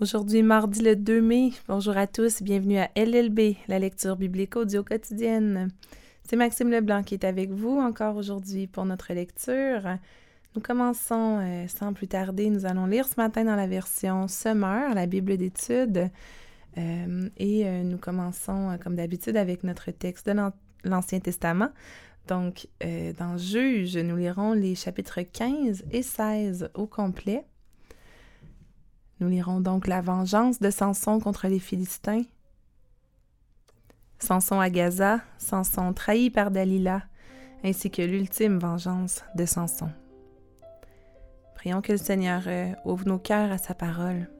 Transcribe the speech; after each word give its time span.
Aujourd'hui, 0.00 0.42
mardi 0.42 0.80
le 0.80 0.96
2 0.96 1.20
mai. 1.20 1.52
Bonjour 1.68 1.94
à 1.94 2.06
tous, 2.06 2.40
bienvenue 2.40 2.78
à 2.78 2.88
LLB, 2.96 3.56
la 3.68 3.78
lecture 3.78 4.16
biblique 4.16 4.56
audio 4.56 4.82
quotidienne. 4.82 5.68
C'est 6.24 6.36
Maxime 6.36 6.70
Leblanc 6.70 7.02
qui 7.02 7.12
est 7.12 7.24
avec 7.24 7.50
vous 7.50 7.78
encore 7.78 8.16
aujourd'hui 8.16 8.66
pour 8.66 8.86
notre 8.86 9.12
lecture. 9.12 9.98
Nous 10.54 10.62
commençons 10.62 11.40
euh, 11.42 11.68
sans 11.68 11.92
plus 11.92 12.08
tarder. 12.08 12.48
Nous 12.48 12.64
allons 12.64 12.86
lire 12.86 13.06
ce 13.06 13.16
matin 13.18 13.44
dans 13.44 13.56
la 13.56 13.66
version 13.66 14.26
Summer, 14.26 14.94
la 14.94 15.04
Bible 15.04 15.36
d'études. 15.36 16.08
Euh, 16.78 17.28
et 17.36 17.66
euh, 17.66 17.82
nous 17.82 17.98
commençons, 17.98 18.78
comme 18.82 18.96
d'habitude, 18.96 19.36
avec 19.36 19.64
notre 19.64 19.90
texte 19.90 20.30
de 20.30 20.34
l'Ancien 20.84 21.20
Testament. 21.20 21.68
Donc, 22.26 22.68
dans 23.18 23.36
Juge, 23.36 23.98
nous 23.98 24.16
lirons 24.16 24.54
les 24.54 24.76
chapitres 24.76 25.20
15 25.20 25.84
et 25.90 26.02
16 26.02 26.70
au 26.72 26.86
complet. 26.86 27.44
Nous 29.20 29.28
lirons 29.28 29.60
donc 29.60 29.86
la 29.86 30.00
vengeance 30.00 30.60
de 30.60 30.70
Samson 30.70 31.20
contre 31.20 31.46
les 31.46 31.58
Philistins. 31.58 32.22
Samson 34.18 34.60
à 34.60 34.70
Gaza, 34.70 35.20
Samson 35.36 35.92
trahi 35.92 36.30
par 36.30 36.50
Dalila, 36.50 37.02
ainsi 37.62 37.90
que 37.90 38.00
l'ultime 38.00 38.58
vengeance 38.58 39.22
de 39.34 39.44
Samson. 39.44 39.90
Prions 41.54 41.82
que 41.82 41.92
le 41.92 41.98
Seigneur 41.98 42.44
euh, 42.46 42.72
ouvre 42.86 43.06
nos 43.06 43.18
cœurs 43.18 43.52
à 43.52 43.58
sa 43.58 43.74
parole. 43.74 44.30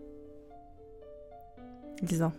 Disons. 2.02 2.33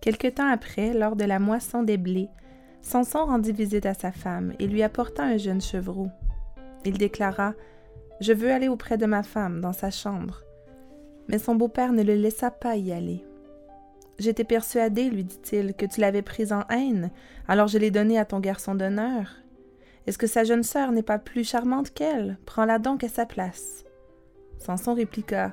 Quelque 0.00 0.28
temps 0.28 0.48
après, 0.48 0.92
lors 0.92 1.16
de 1.16 1.24
la 1.24 1.40
moisson 1.40 1.82
des 1.82 1.96
blés, 1.96 2.28
Samson 2.82 3.24
rendit 3.24 3.52
visite 3.52 3.86
à 3.86 3.94
sa 3.94 4.12
femme 4.12 4.52
et 4.60 4.68
lui 4.68 4.84
apporta 4.84 5.24
un 5.24 5.38
jeune 5.38 5.60
chevreau. 5.60 6.08
Il 6.84 6.98
déclara 6.98 7.54
je 8.20 8.32
veux 8.32 8.52
aller 8.52 8.68
auprès 8.68 8.96
de 8.96 9.06
ma 9.06 9.22
femme, 9.22 9.60
dans 9.60 9.72
sa 9.72 9.90
chambre. 9.90 10.42
Mais 11.28 11.38
son 11.38 11.54
beau-père 11.54 11.92
ne 11.92 12.02
le 12.02 12.14
laissa 12.14 12.50
pas 12.50 12.76
y 12.76 12.92
aller. 12.92 13.24
J'étais 14.18 14.44
persuadé, 14.44 15.10
lui 15.10 15.24
dit-il, 15.24 15.74
que 15.74 15.86
tu 15.86 16.00
l'avais 16.00 16.22
prise 16.22 16.52
en 16.52 16.64
haine, 16.70 17.10
alors 17.48 17.66
je 17.66 17.78
l'ai 17.78 17.90
donnée 17.90 18.18
à 18.18 18.24
ton 18.24 18.40
garçon 18.40 18.74
d'honneur. 18.74 19.34
Est-ce 20.06 20.18
que 20.18 20.26
sa 20.26 20.44
jeune 20.44 20.62
sœur 20.62 20.92
n'est 20.92 21.02
pas 21.02 21.18
plus 21.18 21.44
charmante 21.44 21.92
qu'elle? 21.92 22.38
Prends-la 22.44 22.78
donc 22.78 23.02
à 23.02 23.08
sa 23.08 23.26
place. 23.26 23.84
Samson 24.58 24.94
répliqua 24.94 25.52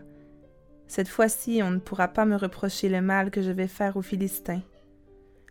Cette 0.88 1.08
fois-ci, 1.08 1.62
on 1.64 1.72
ne 1.72 1.80
pourra 1.80 2.10
pas 2.10 2.26
me 2.26 2.36
reprocher 2.36 2.90
le 2.90 3.02
mal 3.02 3.32
que 3.32 3.42
je 3.42 3.52
vais 3.52 3.68
faire 3.68 3.98
aux 3.98 4.02
Philistins. 4.02 4.62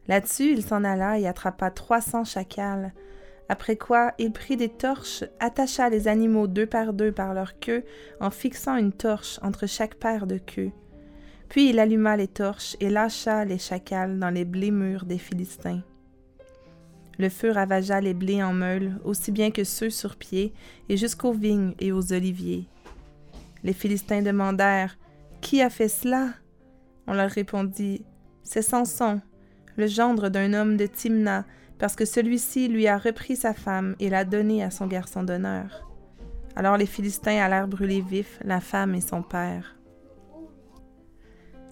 Là-dessus, 0.06 0.53
il 0.53 0.62
s'en 0.62 0.84
alla 0.84 1.19
et 1.19 1.27
attrapa 1.27 1.70
trois 1.70 2.00
cents 2.00 2.25
chacals, 2.25 2.92
après 3.51 3.75
quoi 3.75 4.15
il 4.20 4.31
prit 4.31 4.56
des 4.56 4.69
torches, 4.69 5.25
attacha 5.41 5.89
les 5.89 6.06
animaux 6.06 6.47
deux 6.47 6.67
par 6.67 6.93
deux 6.93 7.11
par 7.11 7.34
leur 7.34 7.59
queue 7.59 7.83
en 8.20 8.31
fixant 8.31 8.77
une 8.77 8.93
torche 8.93 9.41
entre 9.43 9.67
chaque 9.67 9.97
paire 9.97 10.29
de 10.29 10.39
queues. 10.39 10.70
Puis 11.48 11.71
il 11.71 11.81
alluma 11.81 12.17
les 12.17 12.28
torches 12.28 12.77
et 12.78 12.89
lâcha 12.89 13.45
les 13.45 13.59
chacals 13.59 14.21
dans 14.21 14.31
les 14.31 14.45
blés 14.45 14.71
mûrs 14.71 15.05
des 15.05 15.19
Philistins. 15.19 15.83
Le 17.19 17.28
feu 17.28 17.51
ravagea 17.51 18.01
les 18.01 18.15
blés 18.15 18.41
en 18.41 18.53
meules, 18.53 19.01
aussi 19.03 19.33
bien 19.33 19.51
que 19.51 19.65
ceux 19.65 19.91
sur 19.91 20.15
pied, 20.15 20.53
et 20.89 20.97
jusqu'aux 20.97 21.33
vignes 21.33 21.75
et 21.81 21.91
aux 21.91 22.12
oliviers. 22.12 22.69
Les 23.65 23.73
Philistins 23.73 24.23
demandèrent 24.23 24.97
Qui 25.41 25.61
a 25.61 25.71
fait 25.71 25.89
cela? 25.89 26.28
On 27.09 27.15
leur 27.15 27.31
répondit 27.31 28.05
C'est 28.45 28.62
Samson, 28.62 29.21
le 29.75 29.89
gendre 29.89 30.28
d'un 30.28 30.55
homme 30.55 30.77
de 30.77 30.87
Timna, 30.87 31.45
parce 31.81 31.97
que 31.97 32.05
celui-ci 32.05 32.69
lui 32.69 32.86
a 32.86 32.98
repris 32.98 33.36
sa 33.36 33.55
femme 33.55 33.97
et 33.98 34.11
l'a 34.11 34.27
donnée 34.27 34.62
à 34.62 34.70
son 34.70 34.86
garçon 34.86 35.25
d'honneur. 35.25 35.89
Alors 36.55 36.77
les 36.77 36.87
Philistins 36.87 37.42
allèrent 37.42 37.69
brûler 37.69 38.03
vifs 38.03 38.39
la 38.45 38.61
femme 38.61 38.95
et 38.95 39.00
son 39.00 39.22
père. 39.22 39.77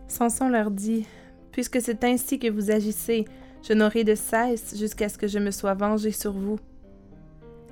Samson 0.08 0.48
leur 0.48 0.70
dit 0.70 1.06
Puisque 1.52 1.82
c'est 1.82 2.02
ainsi 2.04 2.38
que 2.38 2.48
vous 2.48 2.70
agissez, 2.70 3.26
je 3.62 3.74
n'aurai 3.74 4.02
de 4.02 4.14
cesse 4.14 4.78
jusqu'à 4.78 5.10
ce 5.10 5.18
que 5.18 5.26
je 5.26 5.38
me 5.38 5.50
sois 5.50 5.74
vengé 5.74 6.10
sur 6.10 6.32
vous. 6.32 6.58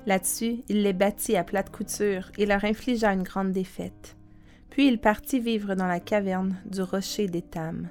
Là-dessus, 0.05 0.57
il 0.69 0.83
les 0.83 0.93
battit 0.93 1.35
à 1.35 1.43
plate 1.43 1.71
couture 1.71 2.31
et 2.37 2.45
leur 2.45 2.63
infligea 2.63 3.11
une 3.13 3.23
grande 3.23 3.51
défaite. 3.51 4.15
Puis 4.69 4.87
il 4.87 4.99
partit 4.99 5.39
vivre 5.39 5.73
dans 5.73 5.87
la 5.87 5.99
caverne 5.99 6.55
du 6.65 6.81
rocher 6.83 7.27
d'Étam. 7.27 7.87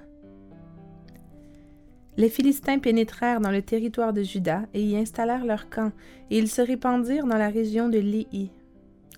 Les 2.16 2.31
Philistins 2.31 2.78
pénétrèrent 2.78 3.41
dans 3.41 3.50
le 3.50 3.60
territoire 3.60 4.15
de 4.15 4.22
Juda 4.22 4.62
et 4.72 4.82
y 4.82 4.97
installèrent 4.97 5.44
leur 5.44 5.69
camp, 5.69 5.93
et 6.31 6.38
ils 6.38 6.49
se 6.49 6.62
répandirent 6.62 7.27
dans 7.27 7.37
la 7.37 7.50
région 7.50 7.91
de 7.91 7.99
Léhi. 7.99 8.50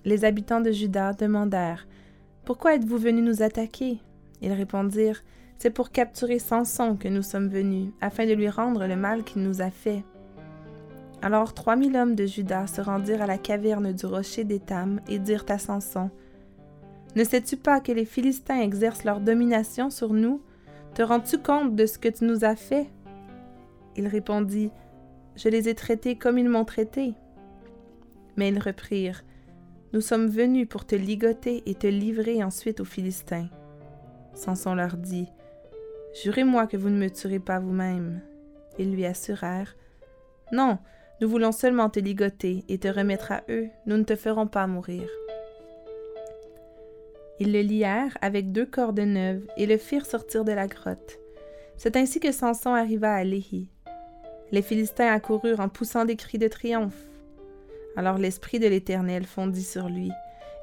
Les 0.03 0.25
habitants 0.25 0.59
de 0.59 0.71
Juda 0.71 1.13
demandèrent 1.13 1.87
Pourquoi 2.43 2.75
êtes-vous 2.75 2.97
venus 2.97 3.23
nous 3.23 3.41
attaquer? 3.41 3.99
Ils 4.41 4.51
répondirent 4.51 5.23
C'est 5.57 5.69
pour 5.69 5.91
capturer 5.91 6.39
Samson 6.39 6.97
que 6.97 7.07
nous 7.07 7.21
sommes 7.21 7.47
venus, 7.47 7.91
afin 8.01 8.25
de 8.25 8.33
lui 8.33 8.49
rendre 8.49 8.85
le 8.85 8.97
mal 8.97 9.23
qu'il 9.23 9.43
nous 9.43 9.61
a 9.61 9.69
fait. 9.69 10.03
Alors 11.21 11.53
trois 11.53 11.77
mille 11.77 11.95
hommes 11.95 12.15
de 12.15 12.25
Juda 12.25 12.67
se 12.67 12.81
rendirent 12.81 13.21
à 13.21 13.27
la 13.27 13.37
caverne 13.37 13.93
du 13.93 14.05
rocher 14.05 14.43
d'Étam 14.43 14.99
et 15.07 15.19
dirent 15.19 15.45
à 15.49 15.57
Samson 15.57 16.09
Ne 17.15 17.23
sais-tu 17.23 17.55
pas 17.55 17.79
que 17.79 17.91
les 17.93 18.05
Philistins 18.05 18.59
exercent 18.59 19.05
leur 19.05 19.21
domination 19.21 19.89
sur 19.89 20.13
nous 20.13 20.41
te 20.93 21.01
rends-tu 21.01 21.37
compte 21.37 21.75
de 21.75 21.85
ce 21.85 21.97
que 21.97 22.09
tu 22.09 22.25
nous 22.25 22.43
as 22.43 22.55
fait? 22.55 22.89
Il 23.95 24.07
répondit 24.07 24.71
Je 25.35 25.49
les 25.49 25.69
ai 25.69 25.75
traités 25.75 26.15
comme 26.17 26.37
ils 26.37 26.49
m'ont 26.49 26.65
traité. 26.65 27.13
Mais 28.35 28.49
ils 28.49 28.59
reprirent 28.59 29.23
Nous 29.93 30.01
sommes 30.01 30.27
venus 30.27 30.67
pour 30.67 30.85
te 30.85 30.95
ligoter 30.95 31.63
et 31.65 31.75
te 31.75 31.87
livrer 31.87 32.43
ensuite 32.43 32.79
aux 32.79 32.85
Philistins. 32.85 33.47
Samson 34.33 34.75
leur 34.75 34.97
dit 34.97 35.27
Jurez-moi 36.23 36.67
que 36.67 36.77
vous 36.77 36.89
ne 36.89 36.97
me 36.97 37.09
tuerez 37.09 37.39
pas 37.39 37.59
vous-même. 37.59 38.21
Ils 38.77 38.93
lui 38.93 39.05
assurèrent 39.05 39.75
Non, 40.51 40.79
nous 41.21 41.29
voulons 41.29 41.51
seulement 41.51 41.89
te 41.89 41.99
ligoter 41.99 42.63
et 42.69 42.77
te 42.77 42.87
remettre 42.87 43.31
à 43.31 43.43
eux, 43.49 43.67
nous 43.85 43.97
ne 43.97 44.03
te 44.03 44.15
ferons 44.15 44.47
pas 44.47 44.67
mourir. 44.67 45.07
Ils 47.39 47.53
le 47.53 47.61
lièrent 47.61 48.17
avec 48.21 48.51
deux 48.51 48.65
cordes 48.65 48.99
neuves 48.99 49.45
et 49.55 49.65
le 49.65 49.77
firent 49.77 50.05
sortir 50.05 50.43
de 50.43 50.51
la 50.51 50.67
grotte. 50.67 51.19
C'est 51.77 51.95
ainsi 51.95 52.19
que 52.19 52.31
Samson 52.31 52.73
arriva 52.73 53.13
à 53.13 53.23
Léhi. 53.23 53.69
Les 54.51 54.61
Philistins 54.61 55.13
accoururent 55.13 55.59
en 55.59 55.69
poussant 55.69 56.05
des 56.05 56.15
cris 56.15 56.37
de 56.37 56.47
triomphe. 56.47 57.09
Alors 57.95 58.17
l'Esprit 58.17 58.59
de 58.59 58.67
l'Éternel 58.67 59.25
fondit 59.25 59.63
sur 59.63 59.87
lui, 59.87 60.11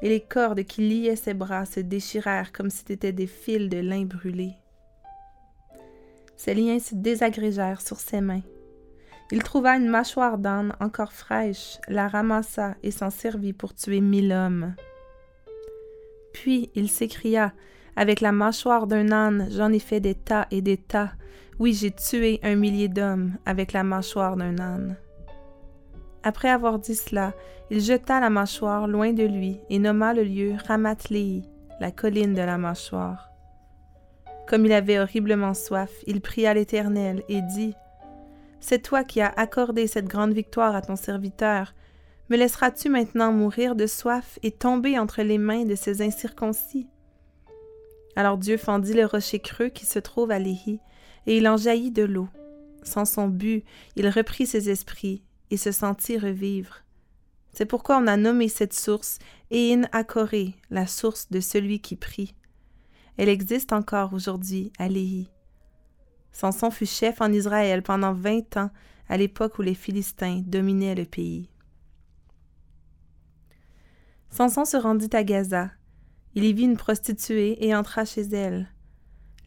et 0.03 0.09
les 0.09 0.21
cordes 0.21 0.65
qui 0.65 0.87
liaient 0.87 1.17
ses 1.17 1.35
bras 1.35 1.65
se 1.65 1.81
déchirèrent 1.81 2.53
comme 2.53 2.71
si 2.71 2.85
c'étaient 2.87 3.13
des 3.13 3.27
fils 3.27 3.69
de 3.69 3.79
lin 3.79 4.05
brûlé. 4.05 4.53
Ses 6.37 6.55
liens 6.55 6.79
se 6.79 6.95
désagrégèrent 6.95 7.81
sur 7.81 7.99
ses 7.99 8.21
mains. 8.21 8.43
Il 9.33 9.43
trouva 9.43 9.77
une 9.77 9.89
mâchoire 9.89 10.39
d'âne 10.39 10.75
encore 10.81 11.13
fraîche, 11.13 11.79
la 11.89 12.09
ramassa 12.09 12.75
et 12.83 12.91
s'en 12.91 13.11
servit 13.11 13.53
pour 13.55 13.75
tuer 13.75 14.01
mille 14.01 14.33
hommes. 14.33 14.75
Puis 16.37 16.71
il 16.75 16.91
s'écria 16.91 17.55
Avec 17.97 18.21
la 18.21 18.31
mâchoire 18.31 18.87
d'un 18.87 19.11
âne, 19.11 19.49
j'en 19.51 19.73
ai 19.73 19.79
fait 19.79 20.01
des 20.01 20.15
tas 20.15 20.47
et 20.51 20.61
des 20.61 20.77
tas. 20.77 21.13
Oui, 21.59 21.73
j'ai 21.73 21.91
tué 21.91 22.41
un 22.43 22.57
millier 22.57 22.89
d'hommes 22.89 23.39
avec 23.47 23.73
la 23.73 23.83
mâchoire 23.83 24.37
d'un 24.37 24.59
âne. 24.59 24.97
Après 26.23 26.51
avoir 26.51 26.79
dit 26.79 26.95
cela, 26.95 27.33
il 27.71 27.81
jeta 27.81 28.21
la 28.21 28.29
mâchoire 28.29 28.87
loin 28.87 29.15
de 29.15 29.25
lui 29.25 29.61
et 29.71 29.79
nomma 29.79 30.13
le 30.13 30.25
lieu 30.25 30.57
Ramat 30.69 31.09
la 31.81 31.91
colline 31.91 32.35
de 32.35 32.43
la 32.43 32.59
mâchoire. 32.59 33.31
Comme 34.47 34.67
il 34.67 34.73
avait 34.73 34.99
horriblement 34.99 35.55
soif, 35.55 35.91
il 36.07 36.21
pria 36.21 36.53
l'Éternel 36.53 37.23
et 37.31 37.41
dit 37.41 37.73
C'est 38.61 38.83
toi 38.83 39.05
qui 39.05 39.23
as 39.23 39.33
accordé 39.39 39.87
cette 39.87 40.07
grande 40.07 40.35
victoire 40.35 40.77
à 40.77 40.83
ton 40.83 40.97
serviteur. 40.97 41.73
Me 42.29 42.37
laisseras-tu 42.37 42.89
maintenant 42.89 43.33
mourir 43.33 43.77
de 43.77 43.87
soif 43.87 44.39
et 44.43 44.51
tomber 44.51 44.99
entre 44.99 45.23
les 45.23 45.39
mains 45.39 45.65
de 45.65 45.77
ces 45.77 46.03
incirconcis? 46.03 46.89
Alors 48.17 48.37
Dieu 48.37 48.57
fendit 48.57 48.95
le 48.95 49.07
rocher 49.07 49.39
creux 49.39 49.69
qui 49.69 49.87
se 49.87 50.01
trouve 50.01 50.33
à 50.33 50.39
Léhi, 50.41 50.81
et 51.27 51.37
il 51.37 51.47
en 51.47 51.57
jaillit 51.57 51.93
de 51.93 52.03
l'eau. 52.03 52.28
Sans 52.83 53.05
son 53.05 53.28
but, 53.28 53.65
il 53.95 54.09
reprit 54.09 54.47
ses 54.47 54.71
esprits 54.71 55.23
et 55.51 55.57
se 55.57 55.71
sentit 55.71 56.19
revivre. 56.19 56.83
C'est 57.53 57.67
pourquoi 57.67 57.99
on 57.99 58.07
a 58.07 58.17
nommé 58.17 58.49
cette 58.49 58.75
source 58.75 59.19
Ein 59.53 59.89
Akoré, 59.93 60.55
la 60.71 60.87
source 60.87 61.31
de 61.31 61.41
celui 61.41 61.81
qui 61.81 61.97
prie. 61.97 62.34
Elle 63.17 63.29
existe 63.29 63.72
encore 63.72 64.13
aujourd'hui 64.13 64.72
à 64.79 64.89
Léhi. 64.89 65.31
Samson 66.33 66.71
fut 66.71 66.87
chef 66.87 67.21
en 67.21 67.33
Israël 67.33 67.83
pendant 67.83 68.13
vingt 68.13 68.57
ans, 68.57 68.71
à 69.09 69.17
l'époque 69.17 69.59
où 69.59 69.63
les 69.63 69.75
Philistins 69.75 70.43
dominaient 70.45 70.95
le 70.95 71.07
pays. 71.07 71.49
Samson 74.31 74.65
se 74.65 74.77
rendit 74.77 75.15
à 75.15 75.25
Gaza. 75.25 75.71
Il 76.34 76.45
y 76.45 76.53
vit 76.53 76.65
une 76.65 76.77
prostituée 76.77 77.67
et 77.67 77.75
entra 77.75 78.05
chez 78.05 78.23
elle. 78.23 78.69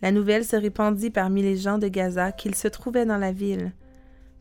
La 0.01 0.11
nouvelle 0.11 0.45
se 0.45 0.55
répandit 0.55 1.09
parmi 1.09 1.41
les 1.41 1.57
gens 1.57 1.77
de 1.77 1.87
Gaza 1.87 2.31
qu'il 2.31 2.55
se 2.55 2.67
trouvait 2.67 3.05
dans 3.05 3.17
la 3.17 3.31
ville. 3.31 3.73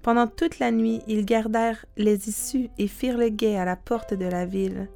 Pendant 0.03 0.27
toute 0.27 0.59
la 0.59 0.71
nuit, 0.71 1.03
ils 1.07 1.27
gardèrent 1.27 1.85
les 1.97 2.29
issues 2.29 2.71
et 2.79 2.87
firent 2.87 3.19
le 3.19 3.29
guet 3.29 3.57
à 3.57 3.65
la 3.65 3.77
porte 3.77 4.15
de 4.15 4.25
la 4.25 4.47
ville. 4.47 4.89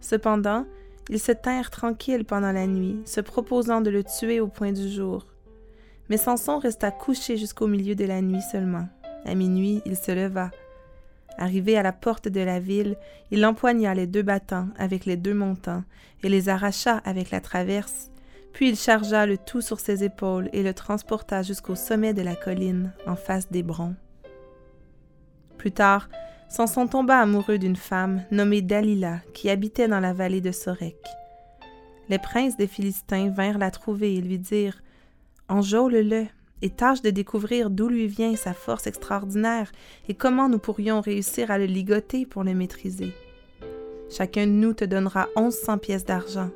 Cependant, 0.00 0.64
Ils 1.12 1.18
se 1.18 1.32
tinrent 1.32 1.70
tranquilles 1.70 2.24
pendant 2.24 2.52
la 2.52 2.68
nuit, 2.68 3.00
se 3.04 3.20
proposant 3.20 3.80
de 3.80 3.90
le 3.90 4.04
tuer 4.04 4.38
au 4.38 4.46
point 4.46 4.70
du 4.70 4.88
jour. 4.88 5.26
Mais 6.08 6.16
Samson 6.16 6.58
resta 6.58 6.92
couché 6.92 7.36
jusqu'au 7.36 7.66
milieu 7.66 7.96
de 7.96 8.04
la 8.04 8.22
nuit 8.22 8.42
seulement. 8.42 8.88
À 9.24 9.34
minuit, 9.34 9.82
il 9.86 9.96
se 9.96 10.12
leva. 10.12 10.52
Arrivé 11.40 11.78
à 11.78 11.82
la 11.82 11.92
porte 11.92 12.28
de 12.28 12.40
la 12.40 12.60
ville, 12.60 12.96
il 13.30 13.46
empoigna 13.46 13.94
les 13.94 14.06
deux 14.06 14.22
battants 14.22 14.68
avec 14.78 15.06
les 15.06 15.16
deux 15.16 15.32
montants 15.32 15.84
et 16.22 16.28
les 16.28 16.50
arracha 16.50 16.98
avec 16.98 17.30
la 17.30 17.40
traverse, 17.40 18.10
puis 18.52 18.68
il 18.68 18.76
chargea 18.76 19.24
le 19.24 19.38
tout 19.38 19.62
sur 19.62 19.80
ses 19.80 20.04
épaules 20.04 20.50
et 20.52 20.62
le 20.62 20.74
transporta 20.74 21.42
jusqu'au 21.42 21.74
sommet 21.74 22.12
de 22.12 22.20
la 22.20 22.36
colline, 22.36 22.92
en 23.06 23.16
face 23.16 23.50
d'Hébron. 23.50 23.94
Plus 25.56 25.72
tard, 25.72 26.10
Samson 26.50 26.86
tomba 26.86 27.18
amoureux 27.18 27.56
d'une 27.56 27.76
femme 27.76 28.22
nommée 28.30 28.60
Dalila 28.60 29.20
qui 29.32 29.48
habitait 29.48 29.88
dans 29.88 30.00
la 30.00 30.12
vallée 30.12 30.42
de 30.42 30.52
Sorek. 30.52 30.98
Les 32.10 32.18
princes 32.18 32.58
des 32.58 32.66
Philistins 32.66 33.30
vinrent 33.30 33.58
la 33.58 33.70
trouver 33.70 34.14
et 34.14 34.20
lui 34.20 34.38
dirent 34.38 34.82
Enjôle-le 35.48 36.26
et 36.62 36.70
tâche 36.70 37.02
de 37.02 37.10
découvrir 37.10 37.70
d'où 37.70 37.88
lui 37.88 38.06
vient 38.06 38.36
sa 38.36 38.52
force 38.52 38.86
extraordinaire 38.86 39.72
et 40.08 40.14
comment 40.14 40.48
nous 40.48 40.58
pourrions 40.58 41.00
réussir 41.00 41.50
à 41.50 41.58
le 41.58 41.66
ligoter 41.66 42.26
pour 42.26 42.44
le 42.44 42.54
maîtriser. 42.54 43.12
Chacun 44.10 44.46
de 44.46 44.52
nous 44.52 44.72
te 44.72 44.84
donnera 44.84 45.28
onze 45.36 45.56
cents 45.56 45.78
pièces 45.78 46.04
d'argent. 46.04 46.50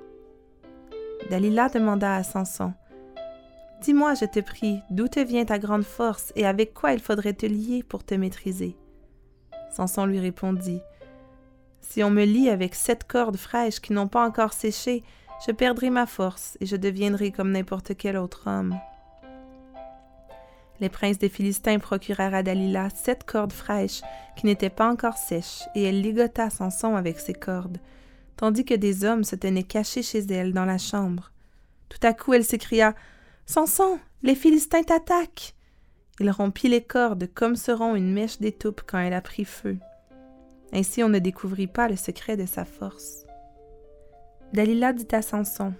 Dalila 1.31 1.69
demanda 1.69 2.17
à 2.17 2.23
Samson 2.23 2.73
Dis-moi, 3.81 4.15
je 4.15 4.25
te 4.25 4.41
prie, 4.41 4.81
d'où 4.91 5.09
te 5.09 5.21
vient 5.21 5.45
ta 5.45 5.59
grande 5.59 5.85
force 5.85 6.33
et 6.37 6.47
avec 6.47 6.75
quoi 6.75 6.93
il 6.93 7.01
faudrait 7.01 7.35
te 7.35 7.47
lier 7.47 7.83
pour 7.83 8.03
te 8.03 8.15
maîtriser? 8.15 8.77
Samson 9.71 10.07
lui 10.07 10.21
répondit 10.21 10.81
Si 11.81 12.03
on 12.03 12.11
me 12.11 12.25
lie 12.25 12.49
avec 12.49 12.75
sept 12.75 13.05
cordes 13.05 13.37
fraîches 13.37 13.81
qui 13.81 13.93
n'ont 13.93 14.09
pas 14.09 14.27
encore 14.27 14.53
séché, 14.53 15.03
je 15.47 15.53
perdrai 15.53 15.91
ma 15.91 16.07
force 16.07 16.57
et 16.61 16.67
je 16.67 16.77
deviendrai 16.77 17.31
comme 17.31 17.53
n'importe 17.53 17.97
quel 17.97 18.17
autre 18.17 18.45
homme. 18.47 18.75
Les 20.81 20.89
princes 20.89 21.19
des 21.19 21.29
Philistins 21.29 21.79
procurèrent 21.79 22.35
à 22.35 22.43
Dalila 22.43 22.89
sept 22.91 23.25
cordes 23.25 23.53
fraîches 23.53 24.03
qui 24.37 24.47
n'étaient 24.47 24.71
pas 24.71 24.91
encore 24.91 25.17
sèches, 25.17 25.63
et 25.75 25.85
elle 25.85 26.01
ligota 26.01 26.51
Samson 26.51 26.97
avec 26.97 27.21
ces 27.21 27.35
cordes, 27.35 27.79
tandis 28.37 28.65
que 28.65 28.75
des 28.75 29.05
hommes 29.05 29.25
se 29.25 29.37
tenaient 29.37 29.63
cachés 29.63 30.03
chez 30.03 30.21
elle 30.31 30.53
dans 30.53 30.65
la 30.65 30.79
chambre. 30.79 31.31
Tout 31.89 32.01
à 32.03 32.13
coup, 32.13 32.35
elle 32.35 32.45
s'écria 32.45 32.95
Samson, 33.47 33.99
les 34.23 34.35
Philistins 34.35 34.83
t'attaquent 34.83 35.55
il 36.21 36.31
rompit 36.31 36.69
les 36.69 36.83
cordes 36.83 37.29
comme 37.35 37.57
se 37.57 37.73
rompt 37.73 37.97
une 37.97 38.13
mèche 38.13 38.39
d'étoupe 38.39 38.83
quand 38.87 38.99
elle 38.99 39.15
a 39.15 39.21
pris 39.21 39.45
feu. 39.45 39.77
Ainsi 40.73 41.03
on 41.03 41.09
ne 41.09 41.19
découvrit 41.19 41.67
pas 41.67 41.89
le 41.89 41.97
secret 41.97 42.37
de 42.37 42.47
sa 42.47 42.65
force. 42.65 43.27
Dalila 44.53 44.93
dit 44.93 45.09
à 45.13 45.23
Samson 45.23 45.75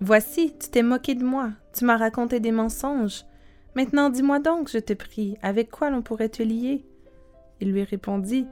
Voici, 0.00 0.54
tu 0.58 0.68
t'es 0.68 0.82
moqué 0.82 1.14
de 1.14 1.24
moi, 1.24 1.50
tu 1.72 1.84
m'as 1.84 1.96
raconté 1.96 2.40
des 2.40 2.52
mensonges. 2.52 3.24
Maintenant 3.74 4.08
dis-moi 4.08 4.38
donc, 4.38 4.68
je 4.68 4.78
te 4.78 4.92
prie, 4.92 5.36
avec 5.42 5.70
quoi 5.70 5.90
l'on 5.90 6.02
pourrait 6.02 6.28
te 6.28 6.42
lier? 6.42 6.84
Il 7.60 7.72
lui 7.72 7.82
répondit 7.82 8.46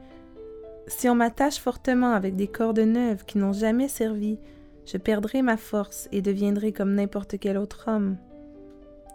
Si 0.88 1.08
on 1.08 1.14
m'attache 1.14 1.58
fortement 1.58 2.12
avec 2.12 2.34
des 2.34 2.48
cordes 2.48 2.80
neuves 2.80 3.24
qui 3.24 3.38
n'ont 3.38 3.52
jamais 3.52 3.88
servi, 3.88 4.38
je 4.84 4.96
perdrai 4.96 5.42
ma 5.42 5.56
force 5.56 6.08
et 6.10 6.22
deviendrai 6.22 6.72
comme 6.72 6.94
n'importe 6.94 7.38
quel 7.38 7.56
autre 7.56 7.84
homme. 7.86 8.16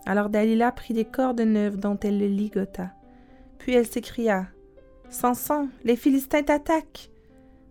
Alors 0.06 0.30
Dalila 0.30 0.72
prit 0.72 0.94
des 0.94 1.04
cordes 1.04 1.42
neuves 1.42 1.78
dont 1.78 2.00
elle 2.02 2.20
le 2.20 2.28
ligota. 2.28 2.92
Puis 3.58 3.74
elle 3.74 3.88
s'écria 3.88 4.48
Samson, 5.10 5.68
les 5.84 5.98
Philistins 5.98 6.44
t'attaquent 6.44 7.10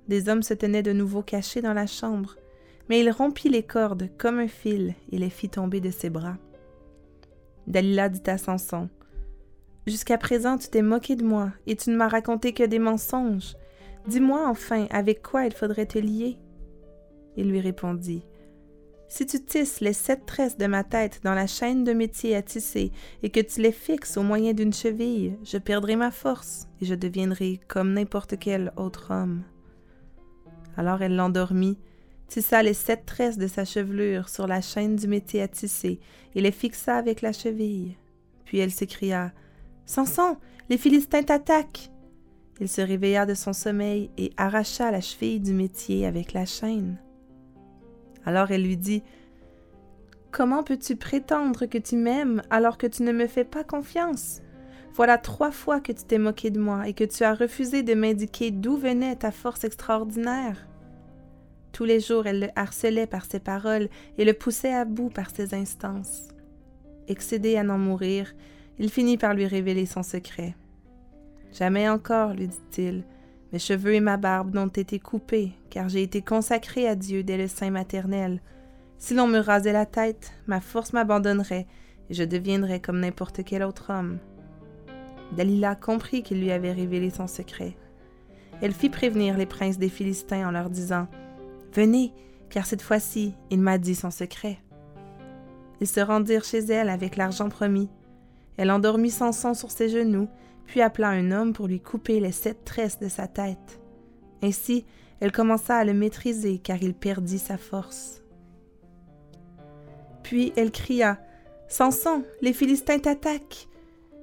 Des 0.09 0.29
hommes 0.29 0.43
se 0.43 0.53
tenaient 0.53 0.83
de 0.83 0.93
nouveau 0.93 1.23
cachés 1.23 1.63
dans 1.63 1.73
la 1.73 1.87
chambre, 1.87 2.37
mais 2.91 3.01
il 3.01 3.11
rompit 3.11 3.49
les 3.49 3.63
cordes 3.63 4.11
comme 4.19 4.39
un 4.39 4.49
fil 4.49 4.95
et 5.11 5.19
les 5.19 5.31
fit 5.31 5.49
tomber 5.49 5.81
de 5.81 5.91
ses 5.91 6.11
bras. 6.11 6.37
Dalila 7.67 8.09
dit 8.09 8.29
à 8.31 8.39
Samson 8.39 8.89
Jusqu'à 9.87 10.19
présent 10.19 10.59
tu 10.59 10.69
t'es 10.69 10.83
moqué 10.83 11.17
de 11.17 11.25
moi 11.25 11.53
et 11.67 11.77
tu 11.77 11.91
ne 11.91 11.97
m'as 11.97 12.09
raconté 12.09 12.53
que 12.53 12.65
des 12.65 12.79
mensonges. 12.79 13.55
Dis-moi 14.09 14.49
enfin 14.49 14.87
avec 14.91 15.23
quoi 15.23 15.45
il 15.45 15.53
faudrait 15.53 15.87
te 15.87 15.99
lier. 15.99 16.39
Il 17.37 17.51
lui 17.51 17.61
répondit 17.61 18.25
si 19.09 19.25
tu 19.25 19.41
tisses 19.41 19.81
les 19.81 19.93
sept 19.93 20.27
tresses 20.27 20.59
de 20.59 20.67
ma 20.67 20.83
tête 20.83 21.21
dans 21.23 21.35
la 21.35 21.47
chaîne 21.47 21.85
de 21.85 21.93
métier 21.93 22.35
à 22.35 22.43
tisser 22.43 22.91
et 23.23 23.31
que 23.31 23.41
tu 23.41 23.61
les 23.61 23.73
fixes 23.73 24.17
au 24.17 24.23
moyen 24.23 24.53
d'une 24.53 24.73
cheville, 24.73 25.39
je 25.45 25.59
perdrai 25.59 25.95
ma 25.95 26.11
force 26.11 26.67
et 26.81 26.87
je 26.87 26.95
deviendrai 26.95 27.61
comme 27.69 27.93
n'importe 27.93 28.37
quel 28.39 28.73
autre 28.77 29.13
homme. 29.13 29.45
Alors 30.77 31.03
elle 31.03 31.15
l'endormit, 31.15 31.79
tissa 32.29 32.63
les 32.63 32.75
sept 32.75 33.07
tresses 33.07 33.39
de 33.39 33.47
sa 33.47 33.65
chevelure 33.65 34.29
sur 34.29 34.47
la 34.47 34.61
chaîne 34.61 34.97
du 34.97 35.09
métier 35.09 35.43
à 35.43 35.49
tisser 35.49 36.01
et 36.35 36.41
les 36.41 36.53
fixa 36.53 36.97
avec 36.97 37.23
la 37.23 37.33
cheville. 37.33 37.97
Puis 38.45 38.59
elle 38.59 38.71
s'écria 38.71 39.33
Samson, 39.85 40.37
les 40.69 40.79
Philistins 40.79 41.23
t'attaquent 41.23 41.91
Il 42.61 42.69
se 42.69 42.81
réveilla 42.81 43.27
de 43.27 43.35
son 43.35 43.53
sommeil 43.53 44.11
et 44.19 44.33
arracha 44.37 44.91
la 44.91 45.01
cheville 45.01 45.41
du 45.41 45.53
métier 45.53 46.07
avec 46.07 46.33
la 46.33 46.47
chaîne. 46.47 46.99
Alors 48.25 48.51
elle 48.51 48.65
lui 48.65 48.77
dit 48.77 49.03
Comment 50.33 50.63
peux-tu 50.63 50.97
prétendre 50.97 51.67
que 51.67 51.79
tu 51.79 51.97
m'aimes 51.97 52.43
alors 52.51 52.77
que 52.77 52.87
tu 52.87 53.05
ne 53.05 53.13
me 53.13 53.27
fais 53.27 53.45
pas 53.45 53.65
confiance? 53.65 54.43
Voilà 54.93 55.19
trois 55.19 55.51
fois 55.51 55.81
que 55.81 55.93
tu 55.93 56.05
t'es 56.05 56.19
moqué 56.19 56.51
de 56.51 56.59
moi 56.59 56.89
et 56.89 56.95
que 56.95 57.05
tu 57.05 57.23
as 57.23 57.35
refusé 57.35 57.83
de 57.83 57.95
m'indiquer 57.95 58.51
d'où 58.51 58.77
venait 58.77 59.17
ta 59.17 59.31
force 59.31 59.65
extraordinaire. 59.65 60.67
Tous 61.77 61.85
les 61.85 62.01
jours, 62.01 62.27
elle 62.27 62.41
le 62.41 62.49
harcelait 62.57 63.07
par 63.07 63.27
ses 63.27 63.39
paroles 63.39 63.91
et 64.17 64.25
le 64.25 64.33
poussait 64.33 64.73
à 64.73 64.87
bout 64.87 65.11
par 65.11 65.29
ses 65.29 65.53
instances. 65.53 66.29
Excédé 67.07 67.59
à 67.59 67.65
n'en 67.65 67.77
mourir, 67.77 68.33
il 68.79 68.89
finit 68.89 69.19
par 69.19 69.35
lui 69.35 69.47
révéler 69.47 69.85
son 69.85 70.03
secret. 70.03 70.57
Jamais 71.53 71.87
encore, 71.87 72.33
lui 72.33 72.49
dit-il, 72.49 73.05
mes 73.53 73.59
cheveux 73.59 73.93
et 73.93 74.01
ma 74.01 74.17
barbe 74.17 74.55
n'ont 74.55 74.69
été 74.69 74.99
coupés, 74.99 75.53
car 75.69 75.91
j'ai 75.91 76.03
été 76.03 76.23
consacré 76.23 76.89
à 76.89 76.95
Dieu 76.95 77.23
dès 77.23 77.37
le 77.37 77.47
sein 77.47 77.69
maternel. 77.69 78.41
Si 78.97 79.13
l'on 79.13 79.27
me 79.27 79.39
rasait 79.39 79.75
la 79.75 79.85
tête, 79.85 80.33
ma 80.47 80.63
force 80.63 80.95
m'abandonnerait, 80.95 81.67
et 82.09 82.15
je 82.15 82.25
deviendrais 82.25 82.81
comme 82.81 83.01
n'importe 83.01 83.45
quel 83.45 83.63
autre 83.63 83.93
homme. 83.93 84.17
Dalila 85.37 85.75
comprit 85.75 86.23
qu'il 86.23 86.41
lui 86.41 86.53
avait 86.53 86.73
révélé 86.73 87.11
son 87.11 87.27
secret. 87.27 87.77
Elle 88.63 88.73
fit 88.73 88.89
prévenir 88.89 89.37
les 89.37 89.45
princes 89.45 89.77
des 89.77 89.91
Philistins 89.91 90.49
en 90.49 90.53
leur 90.53 90.71
disant 90.71 91.07
Venez, 91.73 92.13
car 92.51 92.67
cette 92.67 92.83
fois-ci, 92.83 93.35
il 93.51 93.61
m'a 93.61 93.79
dit 93.79 93.95
son 93.95 94.11
secret. 94.11 94.59
Ils 95.81 95.87
se 95.87 96.01
rendirent 96.01 96.45
chez 96.45 96.65
elle 96.65 96.89
avec 96.89 97.17
l'argent 97.17 97.49
promis. 97.49 97.91
Elle 98.57 98.71
endormit 98.71 99.11
Samson 99.11 99.55
sur 99.55 99.71
ses 99.71 99.89
genoux 99.89 100.29
puis 100.67 100.83
appela 100.83 101.09
un 101.09 101.31
homme 101.31 101.53
pour 101.53 101.69
lui 101.69 101.81
couper 101.81 102.21
les 102.21 102.33
sept 102.33 102.65
tresses 102.65 102.99
de 102.99 103.09
sa 103.09 103.27
tête. 103.27 103.81
Ainsi, 104.43 104.85
elle 105.21 105.33
commença 105.33 105.77
à 105.77 105.85
le 105.85 105.95
maîtriser 105.95 106.59
car 106.59 106.83
il 106.83 106.95
perdit 106.95 107.39
sa 107.39 107.57
force. 107.57 108.23
Puis 110.23 110.53
elle 110.57 110.73
cria 110.73 111.19
Samson, 111.69 112.25
les 112.43 112.53
Philistins 112.53 112.99
t'attaquent. 112.99 113.69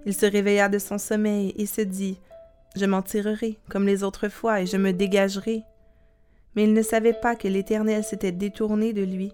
Il 0.05 0.13
se 0.13 0.25
réveilla 0.25 0.69
de 0.69 0.79
son 0.79 0.97
sommeil 0.97 1.53
et 1.57 1.65
se 1.65 1.81
dit 1.81 2.19
Je 2.75 2.85
m'en 2.85 3.01
tirerai 3.01 3.57
comme 3.69 3.87
les 3.87 4.03
autres 4.03 4.29
fois 4.29 4.61
et 4.61 4.65
je 4.65 4.77
me 4.77 4.91
dégagerai. 4.91 5.63
Mais 6.55 6.63
il 6.63 6.73
ne 6.73 6.81
savait 6.81 7.13
pas 7.13 7.35
que 7.35 7.47
l'Éternel 7.47 8.03
s'était 8.03 8.31
détourné 8.31 8.93
de 8.93 9.03
lui. 9.03 9.33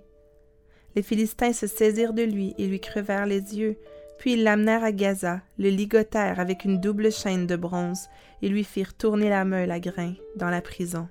Les 0.95 1.03
Philistins 1.03 1.53
se 1.53 1.67
saisirent 1.67 2.13
de 2.13 2.23
lui 2.23 2.55
et 2.57 2.67
lui 2.67 2.79
crevèrent 2.79 3.25
les 3.25 3.57
yeux, 3.57 3.77
puis 4.17 4.33
ils 4.33 4.43
l'amenèrent 4.43 4.83
à 4.83 4.91
Gaza, 4.91 5.41
le 5.57 5.69
ligotèrent 5.69 6.39
avec 6.39 6.65
une 6.65 6.79
double 6.79 7.11
chaîne 7.11 7.47
de 7.47 7.55
bronze 7.55 8.09
et 8.41 8.49
lui 8.49 8.63
firent 8.63 8.93
tourner 8.93 9.29
la 9.29 9.45
meule 9.45 9.71
à 9.71 9.79
grains 9.79 10.15
dans 10.35 10.49
la 10.49 10.61
prison. 10.61 11.07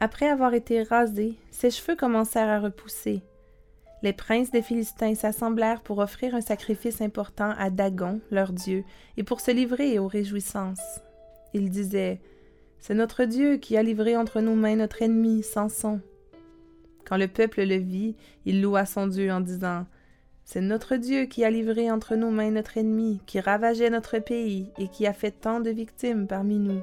Après 0.00 0.28
avoir 0.28 0.54
été 0.54 0.82
rasé, 0.82 1.34
ses 1.50 1.70
cheveux 1.70 1.96
commencèrent 1.96 2.48
à 2.48 2.60
repousser. 2.60 3.22
Les 4.02 4.12
princes 4.12 4.50
des 4.50 4.60
Philistins 4.60 5.14
s'assemblèrent 5.14 5.80
pour 5.80 5.98
offrir 5.98 6.34
un 6.34 6.42
sacrifice 6.42 7.00
important 7.00 7.54
à 7.58 7.70
Dagon, 7.70 8.20
leur 8.30 8.52
dieu, 8.52 8.84
et 9.16 9.24
pour 9.24 9.40
se 9.40 9.50
livrer 9.50 9.98
aux 9.98 10.08
réjouissances. 10.08 11.00
Ils 11.54 11.70
disaient 11.70 12.20
C'est 12.86 12.92
notre 12.92 13.24
Dieu 13.24 13.56
qui 13.56 13.78
a 13.78 13.82
livré 13.82 14.14
entre 14.14 14.42
nos 14.42 14.54
mains 14.54 14.76
notre 14.76 15.00
ennemi, 15.00 15.42
Samson. 15.42 16.02
Quand 17.06 17.16
le 17.16 17.28
peuple 17.28 17.62
le 17.62 17.76
vit, 17.76 18.14
il 18.44 18.60
loua 18.60 18.84
son 18.84 19.06
Dieu 19.06 19.32
en 19.32 19.40
disant 19.40 19.86
c'est 20.44 20.60
notre 20.60 20.96
Dieu 20.96 21.24
qui 21.24 21.46
a 21.46 21.50
livré 21.50 21.90
entre 21.90 22.14
nos 22.14 22.28
mains 22.28 22.50
notre 22.50 22.76
ennemi, 22.76 23.22
qui 23.24 23.40
ravageait 23.40 23.88
notre 23.88 24.18
pays 24.18 24.70
et 24.76 24.88
qui 24.88 25.06
a 25.06 25.14
fait 25.14 25.30
tant 25.30 25.60
de 25.60 25.70
victimes 25.70 26.26
parmi 26.26 26.58
nous. 26.58 26.82